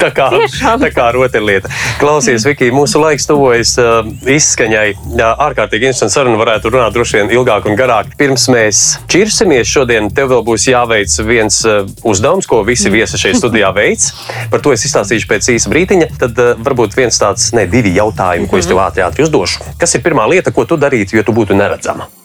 [0.00, 0.80] Tā kā, Tiešām.
[0.82, 1.70] tā kā rotaļlieta.
[2.00, 4.86] Klausies, Viki, mūsu laiks tuvojas uh, izskaņai.
[5.18, 8.14] Jā, ārkārtīgi interesanti saruna varētu runāt droši vien ilgāk un garāk.
[8.20, 13.40] Pirms mēs čirsimies šodien, tev vēl būs jāveic viens uh, uzdevums, ko visi viesi šeit
[13.40, 14.12] studijā veids.
[14.52, 16.10] Par to es izstāstīšu pēc īsa brītiņa.
[16.22, 19.74] Tad uh, varbūt viens tāds, ne divi jautājumi, ko es tev ātri, ātri uzdošu.
[19.80, 22.08] Kas ir pirmā lieta, ko tu darītu, ja tu būtu neredzama?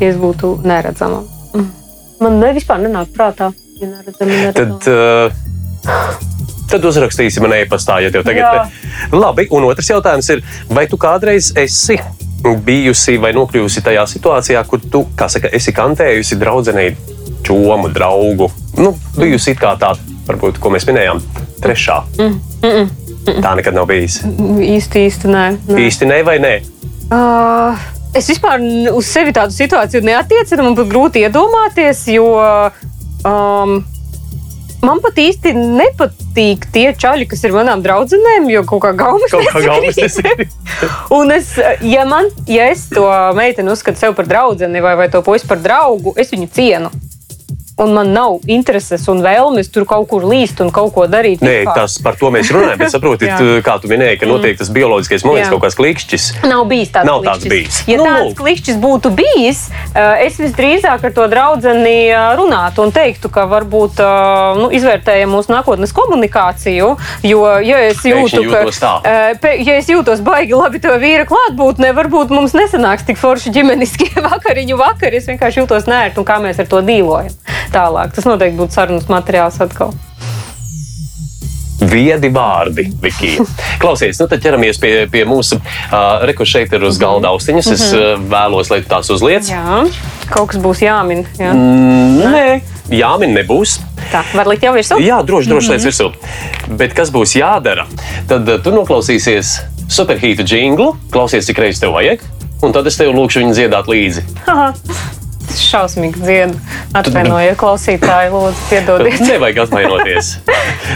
[0.00, 1.20] Ja es būtu neredzama.
[2.22, 3.52] Man ne, vispār nenāk prātā.
[3.82, 5.32] Tad, uh,
[6.70, 8.90] tad uzrakstīsi man e-pastā, ja tev tagad ir.
[9.16, 11.98] Labi, un otrs jautājums ir, vai tu kādreiz esi
[12.66, 16.94] bijusi vai nokļuvusi tajā situācijā, kur tu, kā saka, esi kantējusi draudzenei
[17.46, 18.50] čomu, draugu?
[18.78, 19.92] Nu, bijusi it kā tā,
[20.28, 21.22] varbūt, ko mēs minējām,
[21.62, 22.02] trešā.
[23.26, 24.20] Tā nekad nav bijis.
[24.22, 25.44] īsti, īsti nē.
[25.68, 25.82] nē.
[25.86, 26.54] Īsti ne vai nē?
[27.12, 27.78] Uh,
[28.16, 30.64] es vispār uz sevi tādu situāciju neatiecinu.
[30.66, 32.26] Man pat grūti iedomāties, jo
[33.28, 33.82] um,
[34.82, 39.32] man pat īsti nepatīk tie čaļi, kas ir manām draudzenēm, jo kaut kā gaumas.
[39.32, 40.44] Kaut kā tas ir.
[41.18, 41.54] Un es,
[41.86, 43.06] ja, man, ja es to
[43.38, 46.92] meiteni uzskatu sev par draugu vai, vai to puisi par draugu, es viņu cienu.
[47.82, 51.42] Un man nav intereses un vēlmes tur kaut kur līst un kaut ko darīt.
[51.42, 51.82] Nē, vispār.
[51.82, 52.78] tas par to mēs runājam.
[52.82, 56.28] Bet saprotiet, kā tu minēji, ka notiek tas bioloģiskais moments, kaut kāds klikšķis.
[56.46, 57.52] Nav bijis tāds Nav tāds klikšķis.
[57.52, 57.82] bijis.
[57.90, 59.64] Ja Nu, tāds klikšķis būtu bijis,
[59.94, 61.72] eh, es visdrīzāk ar to draugu
[62.38, 66.92] runātu un teiktu, ka varbūt eh, nu, izvērtējam mūsu nākotnes komunikāciju.
[67.26, 72.34] Jo, ja es jūtu, ka, eh, ja es jūtos baigi labi to vīra klātbūtnē, varbūt
[72.34, 75.22] mums nesanāks tik forši ģimeniskie vakariņu vakari.
[75.22, 77.34] Es vienkārši jūtos nērti un kā mēs ar to dīlojam.
[77.72, 78.14] Tālāk.
[78.16, 79.94] Tas noteikti būtu sarunas materiāls atkal.
[81.82, 83.42] Viedi vārdi, Vikija.
[83.82, 87.70] Klausies, nu tad ķeramies pie, pie mūsu uh, reku šeit ir uz galda austiņas.
[87.74, 89.48] Es uh, vēlos, lai tu tās uzliec.
[89.50, 89.80] Jā,
[90.30, 91.24] kaut kas būs jāmin.
[91.40, 91.50] Jā.
[91.56, 92.44] Mm, nē,
[92.94, 93.80] jāmin nebūs.
[94.12, 95.00] Tā, var likt jau virsū?
[95.02, 96.10] Jā, droši, droši lietas virsū.
[96.78, 97.88] Bet kas būs jādara?
[98.30, 99.56] Tad uh, tu noklausīsies
[99.92, 102.22] superhītu jinglu, klausies, cik reizes tev vajag,
[102.62, 104.24] un tad es tev lūkšu viņu dziedāt līdzi.
[104.46, 105.18] Ir
[105.58, 106.58] šausmīgi dziedu.
[106.96, 109.20] Atvainojiet, klausītāji, lūdzu, piedodiet.
[109.24, 110.32] Nevajag atvainoties.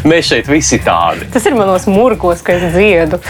[0.09, 1.28] Mēs šeit visi tādi.
[1.32, 3.20] Tas ir manos murgos, ka es dziedu.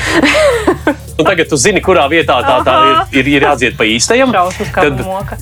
[1.16, 4.34] Un tagad tu zini, kurā vietā tā, tā ir, ir, ir jādzied pa īstajam.
[4.74, 5.38] Kā moka.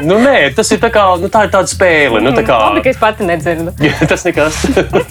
[0.00, 2.22] Nu, nē, tas ir tā kā, nu, tā ir tāda spēle.
[2.24, 3.74] Nu, tā kā, Labi, ka es pati nedzirdu.
[4.08, 4.60] tas nekas.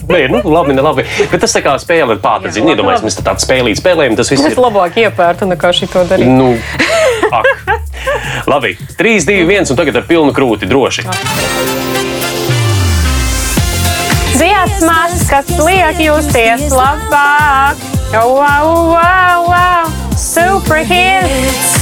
[0.08, 1.04] nē, nu, labi, ne labi.
[1.30, 2.72] Bet tas tā kā spēle ar pātadziņu.
[2.80, 2.96] Labi.
[3.06, 4.62] mēs tā tādu spēlīt spēlējam, tas viss Es ir.
[4.64, 6.32] labāk iepērtu nekā šito darīt.
[6.32, 6.54] Nu,
[7.30, 7.89] ak.
[8.50, 11.06] Labi, 3, 2, 1, un tagad ar pilnu krūti droši.
[14.34, 17.80] Dziesmas, kas liek justies labāk.
[18.12, 19.90] Wow, wow, wow.
[20.16, 21.76] Super hits.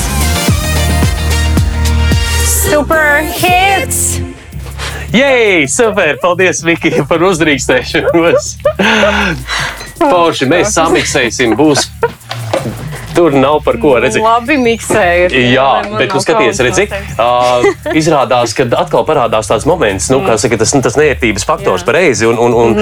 [2.68, 4.18] Super hits.
[5.12, 6.18] Jej, super!
[6.20, 8.50] Paldies, Viki, par uzdrīkstēšanos.
[10.10, 11.86] Forši, mēs samiksēsim, būs.
[13.18, 14.22] Tur nav par ko redzēt.
[14.22, 15.42] Labi miksēji.
[15.50, 16.86] Jā, bet tu skaties, redzi,
[17.18, 17.66] uh,
[17.98, 21.90] izrādās, ka atkal parādās tāds moments, nu, kā saka, tas, tas neērtības faktors Jā.
[21.90, 22.28] pareizi.
[22.30, 22.78] Un, un, un,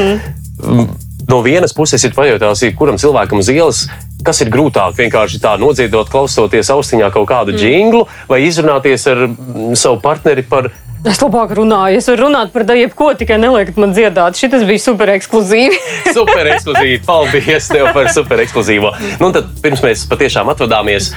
[0.61, 0.95] mm.
[1.26, 3.80] No vienas puses ir pajautās, kuram cilvēkam uz ielas,
[4.22, 7.64] kas ir grūtāk vienkārši tā nodziedot, klausoties austiņā kaut kādu mm.
[7.64, 10.71] jinglu, vai izrunāties ar mm, savu partneri par
[11.07, 12.00] Es labāk runāju.
[12.00, 14.38] Es varu runāt par jebko, tikai neliekat man dziedāt.
[14.38, 15.78] Šis bija super ekskluzīvi.
[16.16, 17.04] super ekskluzīvu.
[17.07, 18.91] Paldies tev par super ekskluzīvo.
[19.22, 21.12] Nu, tad, pirms mēs patiešām atvadāmies,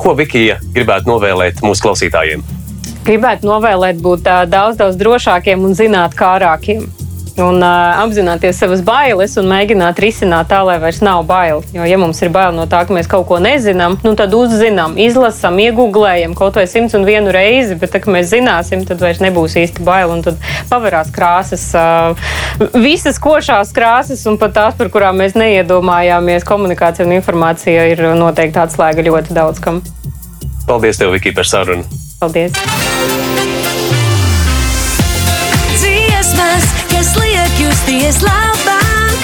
[0.00, 2.42] ko Vikija gribētu novēlēt mūsu klausītājiem?
[3.06, 6.88] Gribētu novēlēt būt daudz, daudz drošākiem un zināt, kā ārākiem.
[7.38, 11.62] Un uh, apzināties savas bailes un mēģināt risināt tā, lai vairs nav bail.
[11.74, 14.96] Jo, ja mums ir bail no tā, ka mēs kaut ko nezinām, nu, tad uzzinām,
[15.00, 19.22] izlasām, iegūlējam kaut vai simts un vienu reizi, bet, tā, kad mēs zināsim, tad vairs
[19.22, 20.10] nebūs īsti bail.
[20.10, 20.40] Un tad
[20.72, 22.18] pavarās krāsas, uh,
[22.74, 26.46] visas košās krāsas, un pat tās, par kurām mēs neiedomājāmies.
[26.48, 29.82] Komunikācija un informācija ir noteikti atslēga ļoti daudz kam.
[30.66, 31.84] Paldies, tev, Viki, par sarunu.
[32.20, 32.52] Paldies!
[35.80, 36.66] Dziesmas,
[37.70, 39.18] kas liek justies labāk.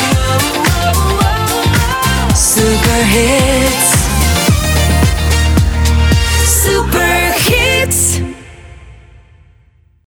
[2.34, 3.95] Superhit.